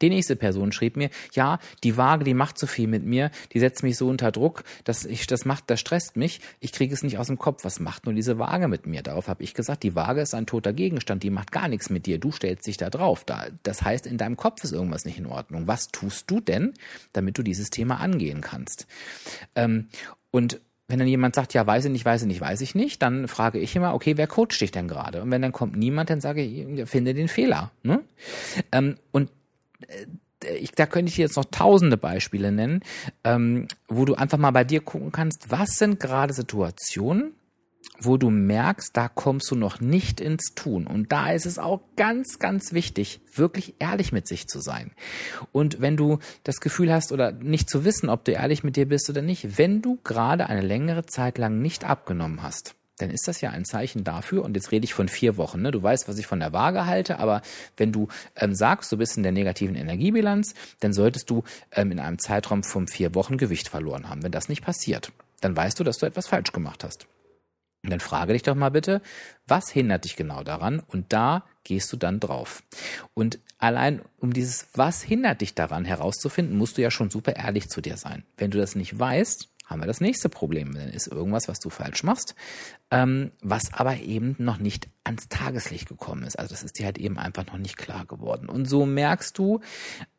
Die 0.02 0.10
nächste 0.10 0.36
Person 0.36 0.72
schrieb 0.72 0.98
mir, 0.98 1.10
ja, 1.34 1.60
die 1.84 1.98
Waage, 1.98 2.24
die 2.24 2.34
macht 2.34 2.58
zu 2.58 2.68
viel 2.68 2.88
mit 2.88 3.04
mir, 3.06 3.32
die 3.54 3.60
setzt 3.60 3.84
mich 3.84 3.98
so 3.98 4.08
unter 4.08 4.32
Druck, 4.32 4.64
dass 4.84 5.06
ich, 5.06 5.28
das 5.28 5.46
macht, 5.46 5.70
das 5.70 5.80
stresst 5.80 6.18
mich, 6.18 6.42
ich 6.60 6.72
kriege 6.72 6.94
es 6.94 7.04
nicht 7.04 7.18
aus 7.18 7.28
dem 7.28 7.38
Kopf. 7.38 7.64
Was 7.64 7.80
macht 7.80 8.06
nur 8.06 8.16
diese 8.16 8.40
Waage 8.40 8.68
mit 8.68 8.86
mir? 8.86 9.02
Darauf 9.04 9.28
habe 9.28 9.44
ich 9.44 9.54
gesagt, 9.54 9.84
die 9.84 9.96
Waage 9.96 10.22
ist 10.22 10.34
ein 10.34 10.46
toter 10.46 10.74
Gegenstand, 10.74 11.24
die 11.24 11.30
macht 11.30 11.52
gar 11.52 11.68
nichts 11.68 11.90
mit 11.90 12.06
dir, 12.06 12.20
du 12.20 12.32
stellst 12.32 12.68
dich 12.68 12.78
da 12.78 12.90
drauf. 12.90 13.24
Da, 13.26 13.48
das 13.64 13.82
heißt, 13.82 14.06
in 14.08 14.18
deinem 14.18 14.38
Kopf 14.38 14.64
ist 14.64 14.72
irgendwas 14.72 15.06
nicht 15.06 15.18
in 15.18 15.26
Ordnung. 15.26 15.68
Was 15.68 15.90
tust 15.90 16.30
du 16.30 16.40
denn, 16.40 16.74
damit 17.14 17.38
du 17.38 17.44
dieses 17.44 17.70
Thema 17.70 18.00
angehen 18.00 18.42
kannst? 18.42 18.88
Ähm, 19.56 19.88
und 20.32 20.60
wenn 20.92 21.00
dann 21.00 21.08
jemand 21.08 21.36
sagt, 21.36 21.54
ja, 21.54 21.66
weiß 21.66 21.86
ich 21.86 21.92
nicht, 21.92 22.06
weiß 22.06 22.24
ich 22.24 22.28
nicht, 22.28 22.42
weiß 22.42 22.62
ich 22.62 22.76
nicht, 22.76 23.02
dann 23.02 23.28
frage 23.28 23.60
ich 23.60 23.76
immer, 23.76 23.94
okay, 23.94 24.18
wer 24.18 24.28
coacht 24.28 24.60
dich 24.60 24.72
denn 24.72 24.90
gerade? 24.90 25.22
Und 25.22 25.32
wenn 25.32 25.42
dann 25.42 25.54
kommt 25.54 25.78
niemand, 25.78 26.10
dann 26.10 26.20
sage 26.20 26.42
ich, 26.42 26.90
finde 26.90 27.14
den 27.14 27.30
Fehler. 27.30 27.72
Ne? 27.82 28.02
Ähm, 28.72 28.98
und 29.12 29.30
ich, 30.60 30.72
da 30.72 30.86
könnte 30.86 31.12
ich 31.12 31.18
jetzt 31.18 31.38
noch 31.38 31.46
tausende 31.46 31.98
Beispiele 31.98 32.52
nennen, 32.52 32.82
ähm, 33.24 33.68
wo 33.88 34.06
du 34.06 34.16
einfach 34.16 34.38
mal 34.38 34.52
bei 34.52 34.64
dir 34.64 34.82
gucken 34.82 35.12
kannst, 35.12 35.52
was 35.52 35.78
sind 35.78 36.00
gerade 36.00 36.34
Situationen, 36.34 37.34
wo 38.00 38.18
du 38.18 38.30
merkst, 38.30 38.96
da 38.96 39.08
kommst 39.08 39.50
du 39.52 39.56
noch 39.56 39.80
nicht 39.80 40.20
ins 40.20 40.54
Tun. 40.56 40.88
Und 40.88 41.12
da 41.12 41.32
ist 41.32 41.46
es 41.46 41.60
auch 41.60 41.82
ganz, 41.96 42.40
ganz 42.40 42.74
wichtig, 42.74 43.22
wirklich 43.34 43.76
ehrlich 43.80 44.12
mit 44.12 44.28
sich 44.28 44.48
zu 44.48 44.60
sein. 44.60 44.92
Und 45.52 45.82
wenn 45.82 45.98
du 45.98 46.20
das 46.44 46.60
Gefühl 46.60 46.92
hast 46.92 47.12
oder 47.12 47.32
nicht 47.32 47.70
zu 47.70 47.86
wissen, 47.86 48.10
ob 48.10 48.26
du 48.26 48.32
ehrlich 48.32 48.64
mit 48.64 48.76
dir 48.76 48.88
bist 48.88 49.10
oder 49.10 49.22
nicht, 49.22 49.58
wenn 49.58 49.82
du 49.82 50.00
gerade 50.04 50.48
eine 50.48 50.62
längere 50.62 51.06
Zeit 51.06 51.38
lang 51.38 51.62
nicht 51.62 51.84
abgenommen 51.84 52.42
hast, 52.44 52.76
dann 53.02 53.10
ist 53.10 53.28
das 53.28 53.42
ja 53.42 53.50
ein 53.50 53.66
Zeichen 53.66 54.04
dafür, 54.04 54.44
und 54.44 54.56
jetzt 54.56 54.72
rede 54.72 54.86
ich 54.86 54.94
von 54.94 55.08
vier 55.08 55.38
Wochen, 55.38 55.62
ne? 55.62 55.72
du 55.72 55.82
weißt, 55.82 56.08
was 56.08 56.18
ich 56.18 56.28
von 56.28 56.40
der 56.40 56.54
Waage 56.54 56.86
halte, 56.86 57.20
aber 57.20 57.42
wenn 57.78 57.92
du 57.92 58.08
ähm, 58.36 58.56
sagst, 58.56 58.92
du 58.92 58.98
bist 58.98 59.18
in 59.18 59.24
der 59.24 59.32
negativen 59.32 59.76
Energiebilanz, 59.76 60.54
dann 60.80 60.94
solltest 60.94 61.30
du 61.30 61.44
ähm, 61.72 61.92
in 61.92 62.00
einem 62.00 62.20
Zeitraum 62.20 62.64
von 62.64 62.88
vier 62.88 63.16
Wochen 63.16 63.38
Gewicht 63.38 63.70
verloren 63.70 64.10
haben. 64.10 64.24
Wenn 64.24 64.32
das 64.32 64.50
nicht 64.50 64.64
passiert, 64.64 65.12
dann 65.42 65.56
weißt 65.56 65.80
du, 65.80 65.84
dass 65.84 65.98
du 65.98 66.06
etwas 66.06 66.28
falsch 66.28 66.52
gemacht 66.52 66.84
hast. 66.84 67.08
Und 67.84 67.90
dann 67.90 68.00
frage 68.00 68.34
dich 68.34 68.44
doch 68.44 68.54
mal 68.54 68.70
bitte, 68.70 69.02
was 69.48 69.70
hindert 69.72 70.06
dich 70.06 70.16
genau 70.16 70.44
daran? 70.44 70.84
Und 70.88 71.12
da 71.14 71.44
gehst 71.64 71.92
du 71.92 71.98
dann 71.98 72.20
drauf. 72.20 72.62
Und 73.16 73.40
allein 73.58 74.02
um 74.20 74.34
dieses 74.34 74.68
Was 74.76 75.02
hindert 75.02 75.42
dich 75.42 75.56
daran 75.56 75.86
herauszufinden, 75.86 76.58
musst 76.58 76.78
du 76.78 76.84
ja 76.84 76.92
schon 76.92 77.10
super 77.10 77.36
ehrlich 77.36 77.70
zu 77.70 77.82
dir 77.82 77.98
sein. 77.98 78.24
Wenn 78.38 78.52
du 78.52 78.60
das 78.60 78.76
nicht 78.76 78.98
weißt, 78.98 79.50
haben 79.72 79.82
wir 79.82 79.88
das 79.88 80.02
nächste 80.02 80.30
Problem. 80.30 80.74
Dann 80.74 80.90
ist 80.90 81.08
irgendwas, 81.08 81.48
was 81.48 81.60
du 81.60 81.70
falsch 81.70 82.04
machst, 82.04 82.36
ähm, 82.92 83.32
was 83.42 83.74
aber 83.74 83.98
eben 83.98 84.36
noch 84.38 84.58
nicht 84.58 84.90
ans 85.04 85.28
Tageslicht 85.30 85.88
gekommen 85.88 86.24
ist. 86.24 86.38
Also 86.38 86.52
das 86.54 86.64
ist 86.64 86.78
dir 86.78 86.86
halt 86.86 86.98
eben 86.98 87.18
einfach 87.18 87.46
noch 87.48 87.58
nicht 87.58 87.78
klar 87.78 88.06
geworden. 88.06 88.50
Und 88.50 88.66
so 88.66 88.86
merkst 88.86 89.38
du, 89.38 89.62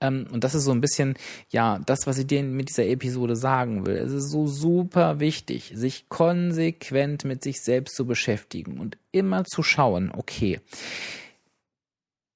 ähm, 0.01 0.27
und 0.33 0.43
das 0.43 0.55
ist 0.55 0.65
so 0.65 0.73
ein 0.73 0.81
bisschen, 0.81 1.15
ja, 1.51 1.79
das, 1.87 2.07
was 2.07 2.19
ich 2.19 2.27
dir 2.27 2.43
mit 2.43 2.69
dieser 2.69 2.87
Episode 2.87 3.37
sagen 3.37 3.87
will. 3.87 3.97
Es 3.97 4.11
ist 4.11 4.31
so 4.31 4.47
super 4.47 5.21
wichtig, 5.21 5.73
sich 5.75 6.09
konsequent 6.09 7.25
mit 7.25 7.43
sich 7.43 7.61
selbst 7.61 7.95
zu 7.95 8.07
beschäftigen 8.07 8.81
und 8.81 8.99
immer 9.13 9.45
zu 9.45 9.63
schauen, 9.63 10.11
okay, 10.13 10.61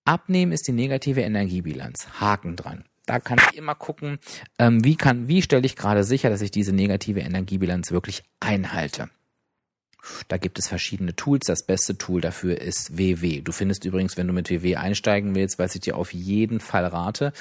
Abnehmen 0.04 0.52
ist 0.52 0.68
die 0.68 0.72
negative 0.72 1.22
Energiebilanz. 1.22 2.06
Haken 2.20 2.54
dran 2.54 2.84
da 3.06 3.20
kann 3.20 3.38
ich 3.50 3.56
immer 3.56 3.74
gucken, 3.74 4.18
ähm, 4.58 4.84
wie 4.84 4.96
kann, 4.96 5.28
wie 5.28 5.42
stelle 5.42 5.64
ich 5.64 5.76
gerade 5.76 6.04
sicher, 6.04 6.28
dass 6.28 6.42
ich 6.42 6.50
diese 6.50 6.72
negative 6.72 7.20
Energiebilanz 7.20 7.92
wirklich 7.92 8.22
einhalte. 8.40 9.08
Da 10.28 10.36
gibt 10.36 10.58
es 10.58 10.68
verschiedene 10.68 11.16
Tools. 11.16 11.46
Das 11.46 11.64
beste 11.64 11.98
Tool 11.98 12.20
dafür 12.20 12.60
ist 12.60 12.96
WW. 12.96 13.40
Du 13.40 13.52
findest 13.52 13.84
übrigens, 13.84 14.16
wenn 14.16 14.26
du 14.26 14.32
mit 14.32 14.50
WW 14.50 14.76
einsteigen 14.76 15.34
willst, 15.34 15.58
was 15.58 15.74
ich 15.74 15.80
dir 15.80 15.96
auf 15.96 16.12
jeden 16.12 16.60
Fall 16.60 16.86
rate, 16.86 17.32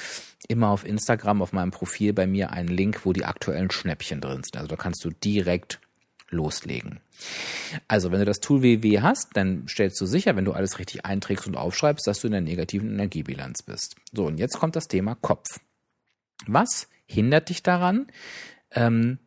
immer 0.48 0.68
auf 0.68 0.84
Instagram 0.84 1.42
auf 1.42 1.52
meinem 1.52 1.70
Profil 1.70 2.12
bei 2.12 2.26
mir 2.26 2.50
einen 2.50 2.68
Link, 2.68 3.04
wo 3.04 3.12
die 3.12 3.24
aktuellen 3.24 3.70
Schnäppchen 3.70 4.20
drin 4.20 4.42
sind. 4.42 4.56
Also 4.56 4.68
da 4.68 4.76
kannst 4.76 5.04
du 5.04 5.10
direkt 5.10 5.80
loslegen. 6.30 7.00
Also, 7.88 8.10
wenn 8.10 8.18
du 8.18 8.24
das 8.24 8.40
Tool 8.40 8.62
WW 8.62 9.00
hast, 9.00 9.30
dann 9.34 9.66
stellst 9.68 10.00
du 10.00 10.06
sicher, 10.06 10.36
wenn 10.36 10.44
du 10.44 10.52
alles 10.52 10.78
richtig 10.78 11.04
einträgst 11.04 11.46
und 11.46 11.56
aufschreibst, 11.56 12.06
dass 12.06 12.20
du 12.20 12.28
in 12.28 12.32
der 12.32 12.40
negativen 12.40 12.90
Energiebilanz 12.90 13.62
bist. 13.62 13.96
So, 14.12 14.26
und 14.26 14.38
jetzt 14.38 14.58
kommt 14.58 14.76
das 14.76 14.88
Thema 14.88 15.14
Kopf. 15.14 15.60
Was 16.46 16.88
hindert 17.06 17.48
dich 17.48 17.62
daran? 17.62 18.06
Ähm, 18.72 19.18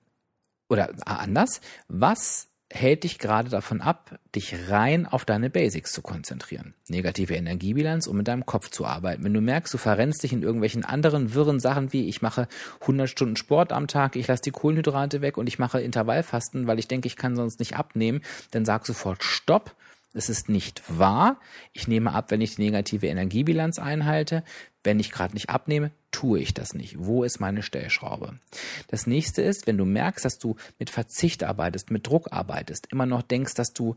oder 0.68 0.94
anders, 1.06 1.62
was 1.88 2.49
hält 2.72 3.04
dich 3.04 3.18
gerade 3.18 3.50
davon 3.50 3.82
ab, 3.82 4.20
dich 4.36 4.70
rein 4.70 5.08
auf 5.08 5.26
deine 5.26 5.50
Basics 5.50 5.92
zu 5.92 6.02
konzentrieren. 6.02 6.76
Negative 6.88 7.34
Energiebilanz, 7.34 8.06
um 8.06 8.18
mit 8.18 8.28
deinem 8.28 8.46
Kopf 8.46 8.70
zu 8.70 8.86
arbeiten. 8.86 9.24
Wenn 9.24 9.34
du 9.34 9.42
merkst, 9.42 9.74
du 9.74 9.78
verrennst 9.78 10.22
dich 10.22 10.34
in 10.34 10.44
irgendwelchen 10.44 10.86
anderen 10.86 11.34
wirren 11.34 11.60
Sachen 11.60 11.92
wie 11.94 12.08
ich 12.08 12.22
mache 12.22 12.48
100 12.82 13.10
Stunden 13.10 13.36
Sport 13.36 13.74
am 13.74 13.88
Tag, 13.88 14.16
ich 14.16 14.28
lasse 14.28 14.44
die 14.44 14.52
Kohlenhydrate 14.52 15.22
weg 15.22 15.38
und 15.38 15.48
ich 15.48 15.58
mache 15.58 15.82
Intervallfasten, 15.82 16.68
weil 16.68 16.80
ich 16.80 16.88
denke, 16.88 17.08
ich 17.08 17.16
kann 17.16 17.36
sonst 17.36 17.60
nicht 17.60 17.76
abnehmen, 17.76 18.22
dann 18.52 18.66
sag 18.66 18.86
sofort 18.86 19.24
Stopp 19.24 19.76
es 20.14 20.28
ist 20.28 20.50
nicht 20.50 20.82
wahr. 20.88 21.40
Ich 21.72 21.88
nehme 21.88 22.14
ab, 22.14 22.32
wenn 22.32 22.42
ich 22.42 22.56
die 22.56 22.64
negative 22.64 23.06
Energiebilanz 23.06 23.78
einhalte. 23.78 24.44
Wenn 24.84 25.00
ich 25.00 25.12
gerade 25.12 25.34
nicht 25.34 25.50
abnehme, 25.50 25.92
tue 26.12 26.40
ich 26.40 26.54
das 26.54 26.74
nicht. 26.74 26.96
Wo 26.98 27.24
ist 27.24 27.40
meine 27.40 27.64
Stellschraube? 27.64 28.40
Das 28.88 29.08
nächste 29.08 29.42
ist, 29.42 29.68
wenn 29.68 29.78
du 29.78 29.86
merkst, 29.86 30.24
dass 30.24 30.40
du 30.40 30.56
mit 30.80 30.90
Verzicht 30.90 31.44
arbeitest, 31.44 31.92
mit 31.92 32.08
Druck 32.08 32.32
arbeitest, 32.32 32.88
immer 32.92 33.06
noch 33.06 33.22
denkst, 33.22 33.56
dass 33.56 33.74
du 33.74 33.96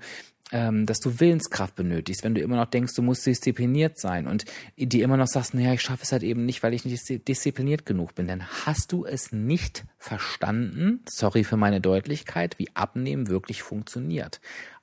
ähm, 0.53 0.87
dass 0.87 1.01
du 1.01 1.19
Willenskraft 1.19 1.75
benötigst, 1.75 2.23
wenn 2.23 2.35
du 2.35 2.43
immer 2.43 2.57
noch 2.57 2.67
denkst, 2.67 2.95
du 2.95 3.03
musst 3.03 3.25
diszipliniert 3.27 3.99
sein 3.99 4.27
und 4.27 4.45
dir 4.77 5.03
immer 5.03 5.17
noch 5.17 5.27
sagst, 5.27 5.55
naja, 5.55 5.73
ich 5.73 5.81
schaffe 5.81 6.03
es 6.03 6.13
halt 6.13 6.23
eben 6.23 6.45
nicht, 6.45 6.63
weil 6.63 6.75
ich 6.75 6.85
nicht 6.85 7.27
diszipliniert 7.27 7.87
genug 7.87 8.15
bin, 8.15 8.29
dann 8.29 8.47
hast 8.67 8.93
du 8.93 9.05
es 9.05 9.33
nicht 9.33 9.85
verstanden, 9.99 11.01
sorry 11.09 11.43
für 11.45 11.57
meine 11.57 11.81
Deutlichkeit, 11.81 12.59
wie 12.59 12.69
Abnehmen 12.75 13.29
wirklich 13.29 13.63
funktioniert. 13.63 14.41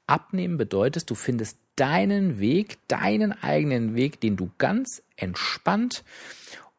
Abnehmen 0.08 0.58
bedeutet, 0.58 1.08
du 1.10 1.14
findest 1.14 1.60
deinen 1.76 2.40
Weg, 2.40 2.80
deinen 2.88 3.32
eigenen 3.32 3.96
Weg, 3.96 4.20
den 4.20 4.36
du 4.36 4.50
ganz 4.58 5.04
entspannt, 5.22 6.04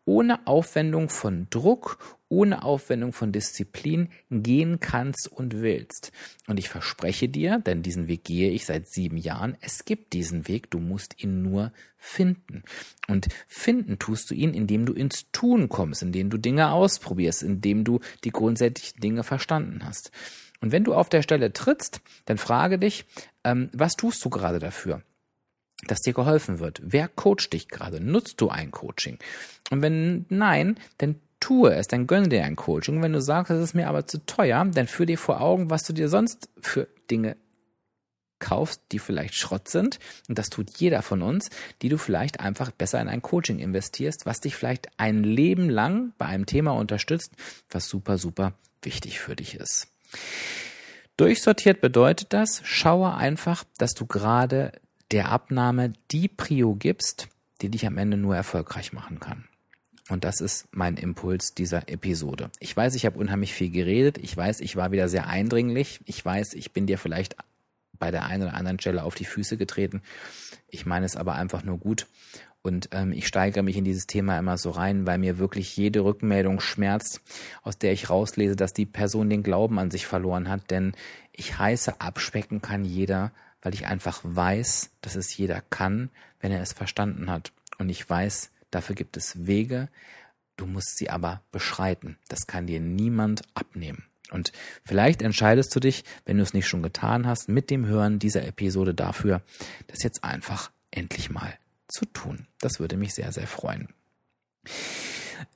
ohne 0.05 0.46
Aufwendung 0.46 1.09
von 1.09 1.46
Druck, 1.50 1.98
ohne 2.29 2.62
Aufwendung 2.62 3.12
von 3.12 3.33
Disziplin 3.33 4.09
gehen 4.31 4.81
kannst 4.81 5.29
und 5.31 5.61
willst. 5.61 6.12
Und 6.46 6.59
ich 6.59 6.68
verspreche 6.68 7.29
dir, 7.29 7.59
denn 7.59 7.83
diesen 7.83 8.09
Weg 8.09 8.24
gehe 8.24 8.50
ich 8.50 8.66
seit 8.66 8.88
sieben 8.88 9.16
Jahren, 9.16 9.57
es 9.61 9.85
gibt 9.85 10.12
diesen 10.12 10.48
Weg, 10.48 10.70
du 10.70 10.79
musst 10.79 11.22
ihn 11.22 11.42
nur 11.42 11.72
finden. 11.98 12.62
Und 13.09 13.29
finden 13.46 13.98
tust 13.98 14.31
du 14.31 14.35
ihn, 14.35 14.55
indem 14.55 14.87
du 14.87 14.92
ins 14.92 15.31
Tun 15.33 15.68
kommst, 15.68 16.03
indem 16.03 16.31
du 16.31 16.38
Dinge 16.38 16.70
ausprobierst, 16.70 17.42
indem 17.42 17.85
du 17.85 18.00
die 18.24 18.31
grundsätzlichen 18.31 19.00
Dinge 19.00 19.24
verstanden 19.24 19.85
hast. 19.85 20.12
Und 20.61 20.72
wenn 20.72 20.85
du 20.85 20.94
auf 20.94 21.09
der 21.09 21.22
Stelle 21.22 21.53
trittst, 21.53 22.00
dann 22.26 22.38
frage 22.38 22.79
dich, 22.79 23.07
ähm, 23.44 23.70
was 23.72 23.94
tust 23.94 24.24
du 24.24 24.31
gerade 24.31 24.59
dafür? 24.61 25.03
Dass 25.87 26.01
dir 26.01 26.12
geholfen 26.12 26.59
wird. 26.59 26.81
Wer 26.85 27.09
coacht 27.09 27.53
dich 27.53 27.69
gerade? 27.69 28.01
Nutzt 28.01 28.40
du 28.40 28.49
ein 28.49 28.71
Coaching? 28.71 29.19
Und 29.71 29.83
wenn 29.83 30.27
nein, 30.29 30.79
dann 30.99 31.16
tue 31.40 31.75
es, 31.75 31.88
dann 31.88 32.07
gönne 32.07 32.29
dir 32.29 32.45
ein 32.45 32.57
Coaching. 32.57 33.03
Wenn 33.03 33.12
du 33.12 33.21
sagst, 33.21 33.51
das 33.51 33.62
ist 33.62 33.75
mir 33.75 33.88
aber 33.88 34.07
zu 34.07 34.25
teuer, 34.27 34.64
dann 34.64 34.87
führ 34.87 35.07
dir 35.07 35.19
vor 35.19 35.40
Augen, 35.40 35.71
was 35.71 35.85
du 35.85 35.93
dir 35.93 36.09
sonst 36.09 36.49
für 36.61 36.87
Dinge 37.11 37.37
kaufst, 38.40 38.83
die 38.93 38.99
vielleicht 38.99 39.35
Schrott 39.35 39.69
sind. 39.69 39.99
Und 40.29 40.38
das 40.38 40.51
tut 40.51 40.71
jeder 40.79 41.03
von 41.03 41.23
uns, 41.23 41.51
die 41.83 41.88
du 41.88 41.99
vielleicht 41.99 42.40
einfach 42.40 42.71
besser 42.71 43.01
in 43.01 43.09
ein 43.09 43.23
Coaching 43.23 43.59
investierst, 43.59 44.27
was 44.27 44.40
dich 44.40 44.57
vielleicht 44.57 44.88
ein 44.97 45.23
Leben 45.23 45.69
lang 45.69 46.12
bei 46.19 46.27
einem 46.27 46.47
Thema 46.47 46.73
unterstützt, 46.73 47.33
was 47.69 47.88
super, 47.88 48.19
super 48.19 48.55
wichtig 48.83 49.21
für 49.21 49.37
dich 49.37 49.55
ist. 49.55 49.88
Durchsortiert 51.16 51.83
bedeutet 51.83 52.33
das, 52.33 52.62
schaue 52.64 53.14
einfach, 53.14 53.64
dass 53.77 53.93
du 53.93 54.07
gerade 54.07 54.73
der 55.11 55.31
Abnahme 55.31 55.92
die 56.11 56.29
Prio 56.29 56.75
gibst, 56.75 57.29
die 57.62 57.68
dich 57.68 57.87
am 57.87 57.99
Ende 57.99 58.16
nur 58.16 58.37
erfolgreich 58.37 58.92
machen 58.92 59.20
kann. 59.20 59.44
Und 60.09 60.25
das 60.25 60.40
ist 60.40 60.66
mein 60.73 60.96
Impuls 60.96 61.55
dieser 61.55 61.88
Episode. 61.88 62.51
Ich 62.59 62.77
weiß, 62.77 62.94
ich 62.94 63.07
habe 63.07 63.18
unheimlich 63.18 63.55
viel 63.55 63.70
geredet. 63.70 64.18
Ich 64.18 64.37
weiß, 64.37 64.61
ich 64.61 64.75
war 64.75 64.90
wieder 64.90 65.09
sehr 65.09 65.29
eindringlich. 65.29 66.01
Ich 66.05 66.25
weiß, 66.25 66.55
ich 66.55 66.73
bin 66.73 66.87
dir 66.87 66.99
vielleicht 66.99 67.37
bei 67.99 68.11
der 68.11 68.27
einen 68.27 68.44
oder 68.44 68.55
anderen 68.55 68.81
Stelle 68.81 69.05
auf 69.05 69.14
die 69.14 69.25
Füße 69.25 69.57
getreten. 69.57 70.03
Ich 70.68 70.85
meine 70.85 71.07
es 71.07 71.16
aber 71.16 71.35
einfach 71.37 71.62
nur 71.62 71.79
gut. 71.79 72.07
Und 72.62 72.90
ähm, 72.92 73.12
ich 73.12 73.27
steigere 73.27 73.62
mich 73.62 73.77
in 73.77 73.85
dieses 73.85 74.07
Thema 74.07 74.38
immer 74.38 74.59
so 74.59 74.70
rein, 74.70 75.07
weil 75.07 75.18
mir 75.18 75.38
wirklich 75.38 75.77
jede 75.77 76.05
Rückmeldung 76.05 76.61
schmerzt, 76.61 77.23
aus 77.62 77.79
der 77.79 77.92
ich 77.92 78.11
rauslese, 78.11 78.57
dass 78.57 78.73
die 78.73 78.87
Person 78.87 79.31
den 79.31 79.42
Glauben 79.42 79.79
an 79.79 79.90
sich 79.90 80.07
verloren 80.07 80.49
hat. 80.49 80.70
Denn 80.70 80.92
ich 81.33 81.59
heiße, 81.59 82.01
abspecken 82.01 82.61
kann 82.61 82.85
jeder, 82.85 83.33
weil 83.62 83.75
ich 83.75 83.87
einfach 83.87 84.20
weiß, 84.23 84.90
dass 85.01 85.16
es 85.16 85.37
jeder 85.37 85.61
kann, 85.61 86.11
wenn 86.40 86.53
er 86.53 86.62
es 86.62 86.73
verstanden 86.73 87.31
hat. 87.31 87.53
Und 87.79 87.88
ich 87.88 88.09
weiß, 88.09 88.51
dafür 88.70 88.94
gibt 88.94 89.16
es 89.16 89.46
Wege, 89.46 89.88
du 90.57 90.66
musst 90.66 90.99
sie 90.99 91.11
aber 91.11 91.42
beschreiten. 91.53 92.18
Das 92.29 92.46
kann 92.46 92.66
dir 92.66 92.81
niemand 92.81 93.42
abnehmen. 93.55 94.05
Und 94.31 94.53
vielleicht 94.85 95.23
entscheidest 95.23 95.75
du 95.75 95.81
dich, 95.81 96.05
wenn 96.25 96.37
du 96.37 96.42
es 96.42 96.55
nicht 96.55 96.68
schon 96.68 96.83
getan 96.83 97.27
hast, 97.27 97.49
mit 97.49 97.70
dem 97.70 97.87
Hören 97.87 98.18
dieser 98.18 98.46
Episode 98.46 98.94
dafür, 98.94 99.42
das 99.88 100.03
jetzt 100.03 100.23
einfach 100.23 100.70
endlich 100.90 101.31
mal 101.31 101.53
zu 101.88 102.05
tun. 102.07 102.46
Das 102.61 102.79
würde 102.79 102.96
mich 102.96 103.14
sehr, 103.14 103.33
sehr 103.33 103.46
freuen. 103.46 103.88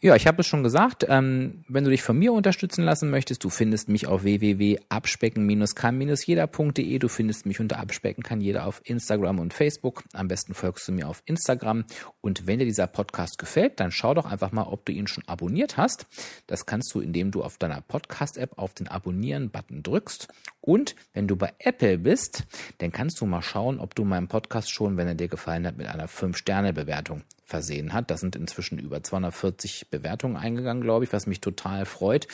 Ja, 0.01 0.16
ich 0.16 0.27
habe 0.27 0.40
es 0.42 0.47
schon 0.47 0.62
gesagt, 0.62 1.07
ähm, 1.09 1.64
wenn 1.68 1.85
du 1.85 1.90
dich 1.90 2.03
von 2.03 2.18
mir 2.18 2.33
unterstützen 2.33 2.85
lassen 2.85 3.11
möchtest, 3.11 3.44
du 3.44 3.51
findest 3.51 3.88
mich 3.88 4.07
auf 4.07 4.25
www.abspecken-kann-jeder.de. 4.25 6.99
Du 6.99 7.09
findest 7.09 7.47
mich 7.47 7.61
unter 7.61 7.79
Abspecken 7.79 8.23
kann 8.23 8.40
jeder 8.40 8.66
auf 8.66 8.81
Instagram 8.85 9.38
und 9.38 9.55
Facebook. 9.55 10.05
Am 10.12 10.29
besten 10.29 10.55
folgst 10.55 10.88
du 10.88 10.92
mir 10.92 11.09
auf 11.09 11.23
Instagram. 11.27 11.85
Und 12.20 12.47
wenn 12.47 12.59
dir 12.59 12.64
dieser 12.64 12.87
Podcast 12.87 13.38
gefällt, 13.38 13.81
dann 13.81 13.90
schau 13.90 14.14
doch 14.14 14.27
einfach 14.27 14.53
mal, 14.53 14.64
ob 14.64 14.85
du 14.87 14.92
ihn 14.92 15.07
schon 15.07 15.25
abonniert 15.27 15.77
hast. 15.77 16.07
Das 16.47 16.66
kannst 16.66 16.94
du, 16.94 17.01
indem 17.01 17.31
du 17.31 17.42
auf 17.42 17.59
deiner 17.59 17.81
Podcast-App 17.81 18.59
auf 18.59 18.75
den 18.75 18.88
Abonnieren-Button 18.88 19.83
drückst. 19.83 20.29
Und 20.61 20.94
wenn 21.12 21.29
du 21.29 21.37
bei 21.37 21.53
Apple 21.59 21.99
bist, 21.99 22.44
dann 22.79 22.92
kannst 22.92 23.20
du 23.20 23.27
mal 23.27 23.42
schauen, 23.42 23.81
ob 23.81 23.94
du 23.94 24.05
meinen 24.05 24.29
Podcast 24.29 24.70
schon, 24.70 24.97
wenn 24.97 25.09
er 25.09 25.14
dir 25.14 25.29
gefallen 25.29 25.66
hat, 25.66 25.77
mit 25.77 25.87
einer 25.87 26.09
5-Sterne-Bewertung 26.09 27.23
versehen 27.45 27.93
hat. 27.93 28.11
Da 28.11 28.17
sind 28.17 28.37
inzwischen 28.37 28.79
über 28.79 29.03
240 29.03 29.91
Bewertungen 29.91 30.37
eingegangen, 30.37 30.83
glaube 30.83 31.05
ich, 31.05 31.13
was 31.13 31.27
mich 31.27 31.41
total 31.41 31.85
freut. 31.87 32.27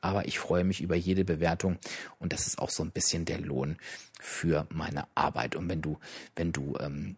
Aber 0.00 0.26
ich 0.26 0.38
freue 0.38 0.64
mich 0.64 0.80
über 0.80 0.96
jede 0.96 1.24
Bewertung 1.24 1.78
und 2.18 2.32
das 2.32 2.46
ist 2.46 2.58
auch 2.58 2.70
so 2.70 2.82
ein 2.82 2.90
bisschen 2.90 3.24
der 3.24 3.40
Lohn 3.40 3.76
für 4.20 4.66
meine 4.70 5.06
Arbeit. 5.14 5.56
Und 5.56 5.68
wenn 5.68 5.82
du, 5.82 5.98
wenn 6.34 6.52
du 6.52 6.76
ähm, 6.80 7.16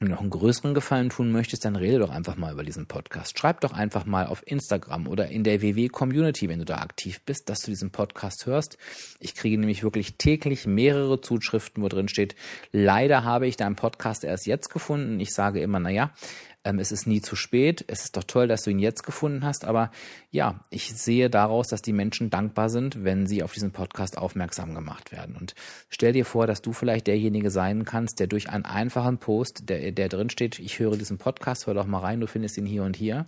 noch 0.00 0.20
einen 0.20 0.30
größeren 0.30 0.74
Gefallen 0.74 1.10
tun 1.10 1.32
möchtest, 1.32 1.64
dann 1.64 1.74
rede 1.74 1.98
doch 1.98 2.10
einfach 2.10 2.36
mal 2.36 2.52
über 2.52 2.62
diesen 2.62 2.86
Podcast. 2.86 3.36
Schreib 3.36 3.60
doch 3.62 3.72
einfach 3.72 4.06
mal 4.06 4.26
auf 4.26 4.46
Instagram 4.46 5.08
oder 5.08 5.28
in 5.28 5.42
der 5.42 5.60
WW-Community, 5.60 6.48
wenn 6.48 6.60
du 6.60 6.64
da 6.64 6.76
aktiv 6.76 7.20
bist, 7.22 7.48
dass 7.48 7.62
du 7.62 7.72
diesen 7.72 7.90
Podcast 7.90 8.46
hörst. 8.46 8.78
Ich 9.18 9.34
kriege 9.34 9.58
nämlich 9.58 9.82
wirklich 9.82 10.14
täglich 10.16 10.66
mehrere 10.66 11.20
Zuschriften, 11.20 11.82
wo 11.82 11.88
drin 11.88 12.06
steht, 12.06 12.36
leider 12.70 13.24
habe 13.24 13.48
ich 13.48 13.56
deinen 13.56 13.74
Podcast 13.74 14.22
erst 14.22 14.46
jetzt 14.46 14.68
gefunden. 14.68 15.18
Ich 15.18 15.34
sage 15.34 15.60
immer, 15.60 15.80
na 15.80 15.90
ja, 15.90 16.12
ähm, 16.64 16.78
es 16.78 16.92
ist 16.92 17.06
nie 17.06 17.20
zu 17.20 17.36
spät. 17.36 17.84
Es 17.86 18.04
ist 18.04 18.16
doch 18.16 18.24
toll, 18.24 18.48
dass 18.48 18.62
du 18.62 18.70
ihn 18.70 18.78
jetzt 18.78 19.02
gefunden 19.02 19.44
hast. 19.44 19.64
Aber 19.64 19.90
ja, 20.30 20.60
ich 20.70 20.94
sehe 20.94 21.30
daraus, 21.30 21.68
dass 21.68 21.82
die 21.82 21.92
Menschen 21.92 22.30
dankbar 22.30 22.68
sind, 22.68 23.04
wenn 23.04 23.26
sie 23.26 23.42
auf 23.42 23.52
diesen 23.52 23.70
Podcast 23.70 24.18
aufmerksam 24.18 24.74
gemacht 24.74 25.12
werden. 25.12 25.36
Und 25.36 25.54
stell 25.88 26.12
dir 26.12 26.24
vor, 26.24 26.46
dass 26.46 26.62
du 26.62 26.72
vielleicht 26.72 27.06
derjenige 27.06 27.50
sein 27.50 27.84
kannst, 27.84 28.20
der 28.20 28.26
durch 28.26 28.50
einen 28.50 28.64
einfachen 28.64 29.18
Post, 29.18 29.68
der, 29.68 29.92
der 29.92 30.08
drin 30.08 30.30
steht, 30.30 30.58
ich 30.58 30.78
höre 30.78 30.96
diesen 30.96 31.18
Podcast, 31.18 31.66
hör 31.66 31.74
doch 31.74 31.86
mal 31.86 32.00
rein, 32.00 32.20
du 32.20 32.26
findest 32.26 32.58
ihn 32.58 32.66
hier 32.66 32.82
und 32.82 32.96
hier, 32.96 33.26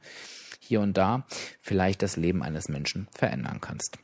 hier 0.59 0.81
und 0.81 0.97
da, 0.97 1.25
vielleicht 1.61 2.03
das 2.03 2.17
Leben 2.17 2.43
eines 2.43 2.69
Menschen 2.69 3.09
verändern 3.13 3.61
kannst. 3.61 3.99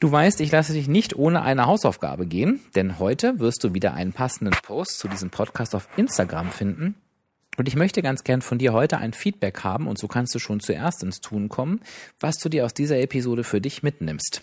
Du 0.00 0.10
weißt, 0.10 0.40
ich 0.40 0.50
lasse 0.50 0.72
dich 0.72 0.88
nicht 0.88 1.16
ohne 1.16 1.42
eine 1.42 1.66
Hausaufgabe 1.66 2.26
gehen, 2.26 2.60
denn 2.74 2.98
heute 2.98 3.38
wirst 3.38 3.64
du 3.64 3.72
wieder 3.74 3.94
einen 3.94 4.12
passenden 4.12 4.54
Post 4.62 4.98
zu 4.98 5.08
diesem 5.08 5.30
Podcast 5.30 5.74
auf 5.74 5.88
Instagram 5.96 6.50
finden. 6.50 6.96
Und 7.56 7.68
ich 7.68 7.76
möchte 7.76 8.02
ganz 8.02 8.24
gern 8.24 8.42
von 8.42 8.58
dir 8.58 8.72
heute 8.72 8.98
ein 8.98 9.12
Feedback 9.12 9.62
haben 9.62 9.86
und 9.86 9.98
so 9.98 10.08
kannst 10.08 10.34
du 10.34 10.38
schon 10.38 10.60
zuerst 10.60 11.02
ins 11.02 11.20
Tun 11.20 11.48
kommen, 11.48 11.80
was 12.18 12.36
du 12.38 12.48
dir 12.48 12.64
aus 12.64 12.74
dieser 12.74 12.98
Episode 12.98 13.44
für 13.44 13.60
dich 13.60 13.82
mitnimmst. 13.82 14.42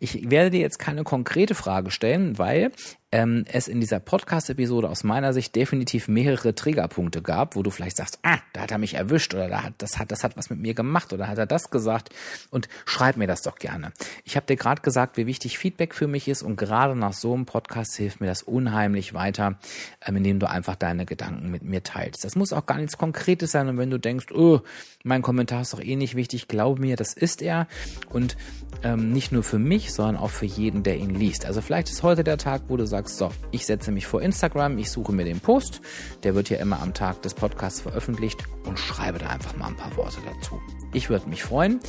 Ich 0.00 0.30
werde 0.30 0.50
dir 0.50 0.60
jetzt 0.60 0.78
keine 0.78 1.04
konkrete 1.04 1.54
Frage 1.54 1.90
stellen, 1.90 2.38
weil 2.38 2.70
ähm, 3.14 3.44
es 3.46 3.68
in 3.68 3.78
dieser 3.78 4.00
Podcast-Episode 4.00 4.90
aus 4.90 5.04
meiner 5.04 5.32
Sicht 5.32 5.54
definitiv 5.54 6.08
mehrere 6.08 6.52
Triggerpunkte 6.52 7.22
gab, 7.22 7.54
wo 7.54 7.62
du 7.62 7.70
vielleicht 7.70 7.96
sagst, 7.96 8.18
ah, 8.24 8.38
da 8.52 8.62
hat 8.62 8.72
er 8.72 8.78
mich 8.78 8.94
erwischt 8.94 9.32
oder 9.34 9.48
da 9.48 9.62
hat, 9.62 9.74
das 9.78 10.00
hat, 10.00 10.10
das 10.10 10.24
hat 10.24 10.36
was 10.36 10.50
mit 10.50 10.58
mir 10.58 10.74
gemacht 10.74 11.12
oder 11.12 11.28
hat 11.28 11.38
er 11.38 11.46
das 11.46 11.70
gesagt 11.70 12.10
und 12.50 12.68
schreib 12.84 13.16
mir 13.16 13.28
das 13.28 13.42
doch 13.42 13.54
gerne. 13.54 13.92
Ich 14.24 14.34
habe 14.34 14.46
dir 14.46 14.56
gerade 14.56 14.82
gesagt, 14.82 15.16
wie 15.16 15.28
wichtig 15.28 15.58
Feedback 15.58 15.94
für 15.94 16.08
mich 16.08 16.26
ist 16.26 16.42
und 16.42 16.56
gerade 16.56 16.96
nach 16.96 17.12
so 17.12 17.34
einem 17.34 17.46
Podcast 17.46 17.94
hilft 17.94 18.20
mir 18.20 18.26
das 18.26 18.42
unheimlich 18.42 19.14
weiter, 19.14 19.60
ähm, 20.04 20.16
indem 20.16 20.40
du 20.40 20.50
einfach 20.50 20.74
deine 20.74 21.06
Gedanken 21.06 21.52
mit 21.52 21.62
mir 21.62 21.84
teilst. 21.84 22.24
Das 22.24 22.34
muss 22.34 22.52
auch 22.52 22.66
gar 22.66 22.78
nichts 22.78 22.98
Konkretes 22.98 23.52
sein 23.52 23.68
und 23.68 23.78
wenn 23.78 23.90
du 23.90 23.98
denkst, 23.98 24.32
oh, 24.32 24.58
mein 25.04 25.22
Kommentar 25.22 25.60
ist 25.60 25.72
doch 25.72 25.80
eh 25.80 25.94
nicht 25.94 26.16
wichtig, 26.16 26.48
glaub 26.48 26.80
mir, 26.80 26.96
das 26.96 27.12
ist 27.12 27.42
er 27.42 27.68
und 28.10 28.36
ähm, 28.82 29.12
nicht 29.12 29.30
nur 29.30 29.44
für 29.44 29.60
mich, 29.60 29.92
sondern 29.92 30.16
auch 30.16 30.30
für 30.30 30.46
jeden, 30.46 30.82
der 30.82 30.96
ihn 30.96 31.14
liest. 31.14 31.46
Also 31.46 31.60
vielleicht 31.60 31.90
ist 31.90 32.02
heute 32.02 32.24
der 32.24 32.38
Tag, 32.38 32.62
wo 32.66 32.76
du 32.76 32.86
sagst, 32.86 33.03
sagst, 33.04 33.18
so, 33.18 33.30
ich 33.50 33.66
setze 33.66 33.92
mich 33.92 34.06
vor 34.06 34.22
Instagram, 34.22 34.78
ich 34.78 34.90
suche 34.90 35.12
mir 35.12 35.24
den 35.24 35.40
Post, 35.40 35.82
der 36.22 36.34
wird 36.34 36.48
ja 36.50 36.58
immer 36.58 36.80
am 36.80 36.94
Tag 36.94 37.20
des 37.22 37.34
Podcasts 37.34 37.82
veröffentlicht 37.82 38.42
und 38.64 38.78
schreibe 38.78 39.18
da 39.18 39.28
einfach 39.28 39.54
mal 39.56 39.66
ein 39.68 39.76
paar 39.76 39.96
Worte 39.96 40.18
dazu. 40.26 40.60
Ich 40.92 41.08
würde 41.10 41.28
mich 41.28 41.42
freuen. 41.42 41.80